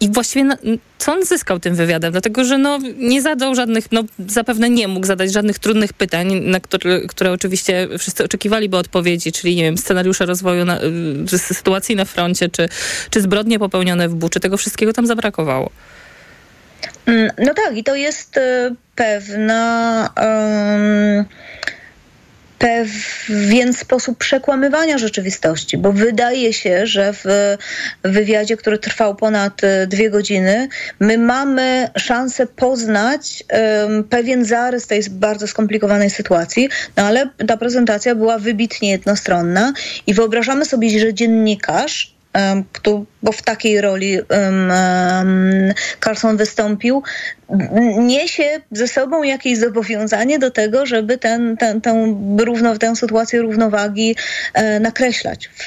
I 0.00 0.08
właściwie 0.08 0.44
na, 0.44 0.56
co 0.98 1.12
on 1.12 1.24
zyskał 1.24 1.60
tym 1.60 1.74
wywiadem? 1.74 2.12
Dlatego, 2.12 2.44
że 2.44 2.58
no, 2.58 2.78
nie 2.96 3.22
zadał 3.22 3.54
żadnych, 3.54 3.92
no 3.92 4.02
zapewne 4.28 4.70
nie 4.70 4.88
mógł 4.88 5.06
zadać 5.06 5.32
żadnych 5.32 5.58
trudnych 5.58 5.92
pytań, 5.92 6.34
na 6.34 6.60
które, 6.60 6.71
które 7.08 7.32
oczywiście 7.32 7.88
wszyscy 7.98 8.24
oczekiwaliby 8.24 8.76
odpowiedzi, 8.76 9.32
czyli 9.32 9.56
nie 9.56 9.62
wiem, 9.62 9.78
scenariusze 9.78 10.26
rozwoju 10.26 10.64
na, 10.64 10.78
sytuacji 11.26 11.96
na 11.96 12.04
froncie, 12.04 12.48
czy, 12.48 12.68
czy 13.10 13.20
zbrodnie 13.20 13.58
popełnione 13.58 14.08
w 14.08 14.14
Buczy. 14.14 14.40
Tego 14.40 14.56
wszystkiego 14.56 14.92
tam 14.92 15.06
zabrakowało. 15.06 15.70
Mm, 17.06 17.30
no 17.38 17.54
tak, 17.54 17.76
i 17.76 17.84
to 17.84 17.94
jest 17.94 18.36
e, 18.36 18.74
pewna. 18.94 20.08
Um 20.16 21.24
pewien 22.62 23.72
sposób 23.72 24.18
przekłamywania 24.18 24.98
rzeczywistości, 24.98 25.78
bo 25.78 25.92
wydaje 25.92 26.52
się, 26.52 26.86
że 26.86 27.12
w 27.12 27.24
wywiadzie, 28.02 28.56
który 28.56 28.78
trwał 28.78 29.14
ponad 29.14 29.64
e, 29.64 29.86
dwie 29.86 30.10
godziny, 30.10 30.68
my 31.00 31.18
mamy 31.18 31.88
szansę 31.96 32.46
poznać 32.46 33.44
um, 33.52 34.04
pewien 34.04 34.44
zarys 34.44 34.86
tej 34.86 35.02
bardzo 35.10 35.46
skomplikowanej 35.46 36.10
sytuacji, 36.10 36.68
no 36.96 37.02
ale 37.02 37.30
ta 37.46 37.56
prezentacja 37.56 38.14
była 38.14 38.38
wybitnie 38.38 38.90
jednostronna 38.90 39.72
i 40.06 40.14
wyobrażamy 40.14 40.64
sobie, 40.64 41.00
że 41.00 41.14
dziennikarz 41.14 42.14
bo 43.22 43.32
w 43.32 43.42
takiej 43.42 43.80
roli 43.80 44.18
Carlson 46.00 46.36
wystąpił, 46.36 47.02
niesie 47.98 48.60
ze 48.70 48.88
sobą 48.88 49.22
jakieś 49.22 49.58
zobowiązanie 49.58 50.38
do 50.38 50.50
tego, 50.50 50.86
żeby 50.86 51.18
ten, 51.18 51.56
ten, 51.56 51.80
tę, 51.80 52.16
równo, 52.38 52.78
tę 52.78 52.96
sytuację 52.96 53.42
równowagi 53.42 54.16
e, 54.54 54.80
nakreślać 54.80 55.48
w, 55.48 55.64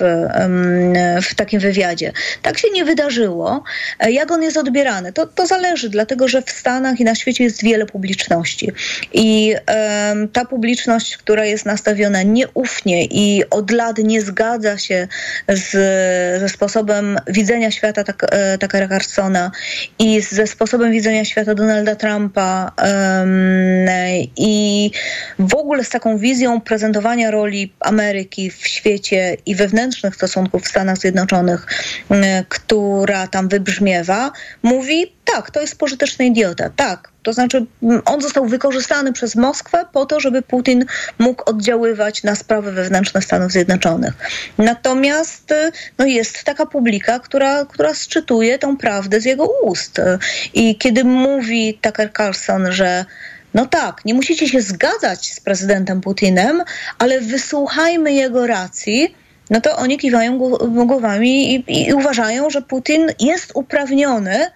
w 1.24 1.36
takim 1.36 1.60
wywiadzie. 1.60 2.12
Tak 2.41 2.58
się 2.58 2.68
nie 2.74 2.86
wydarzyło. 2.86 3.64
E, 3.99 4.12
jak 4.12 4.32
on 4.32 4.43
jest 4.43 4.58
odbierany? 4.58 5.14
To, 5.14 5.28
to 5.28 5.47
zależy, 5.47 5.89
dlatego 5.89 6.28
że 6.28 6.41
w 6.41 6.49
Stanach 6.49 6.99
i 6.99 7.03
na 7.03 7.16
świecie 7.16 7.43
jest 7.43 7.64
wiele 7.64 7.86
publiczności. 7.86 8.72
I 9.14 9.56
ta 10.34 10.45
publiczność, 10.45 11.18
która 11.18 11.45
jest 11.45 11.66
nastawiona 11.66 12.24
nieufnie 12.24 13.06
i 13.06 13.43
od 13.49 13.72
lat 13.72 13.97
nie 13.97 14.22
zgadza 14.22 14.78
się 14.78 15.08
z, 15.47 15.72
ze 16.39 16.49
sposobem 16.49 17.20
widzenia 17.28 17.45
świata 17.72 18.04
tak, 18.04 18.26
e, 18.32 18.88
Carsona 18.88 19.52
i 20.00 20.22
ze 20.22 20.48
sposobem 20.48 20.91
widzenia 20.91 21.26
świata 21.26 21.56
Donalda 21.56 21.96
Trumpa 21.96 22.72
um, 22.78 23.89
i 24.38 24.91
w 25.39 25.56
ogóle 25.56 25.84
z 25.84 25.89
taką 25.89 26.18
wizją 26.18 26.62
prezentowania 26.62 27.32
roli 27.32 27.74
Ameryki 27.80 28.52
w 28.52 28.68
świecie 28.68 29.38
i 29.46 29.56
wewnętrznych 29.56 30.16
stosunków 30.16 30.64
w 30.64 30.68
Stanach 30.68 30.98
Zjednoczonych, 30.98 31.68
um, 32.10 32.24
która 32.50 33.28
tam 33.28 33.48
wybrzmiewa, 33.48 34.32
mówi 34.64 35.14
tak, 35.26 35.52
to 35.52 35.62
jest 35.62 35.78
pożyteczny 35.78 36.26
idiota, 36.26 36.70
tak. 36.76 37.14
To 37.26 37.34
znaczy, 37.34 37.66
on 38.06 38.22
został 38.22 38.46
wykorzystany 38.46 39.14
przez 39.14 39.36
Moskwę 39.36 39.86
po 39.94 40.06
to, 40.06 40.20
żeby 40.20 40.42
Putin 40.42 40.86
mógł 41.20 41.44
oddziaływać 41.46 42.24
na 42.24 42.36
sprawy 42.36 42.72
wewnętrzne 42.72 43.22
Stanów 43.22 43.52
Zjednoczonych. 43.52 44.14
Natomiast 44.58 45.54
no, 45.98 46.06
jest 46.06 46.44
taka 46.44 46.66
publika, 46.66 47.20
która, 47.20 47.66
która 47.66 47.94
sczytuje 47.94 48.60
tą 48.60 48.78
prawdę 48.78 49.22
z 49.22 49.26
jego 49.26 49.48
ust. 49.62 50.02
I 50.54 50.78
kiedy 50.78 51.04
mówi 51.04 51.80
Tucker 51.82 52.14
Carlson, 52.14 52.72
że 52.72 53.06
no 53.54 53.66
tak, 53.66 54.06
nie 54.06 54.14
musicie 54.14 54.50
się 54.50 54.62
zgadzać 54.62 55.34
z 55.34 55.40
prezydentem 55.40 56.02
Putinem, 56.02 56.64
ale 57.00 57.22
wysłuchajmy 57.22 58.14
jego 58.14 58.48
racji, 58.48 59.16
no 59.50 59.62
to 59.62 59.78
oni 59.78 59.98
kiwają 59.98 60.38
głowami 60.86 61.56
i, 61.56 61.88
i 61.88 61.94
uważają, 61.94 62.50
że 62.50 62.62
Putin 62.62 63.08
jest 63.20 63.52
uprawniony 63.54 64.52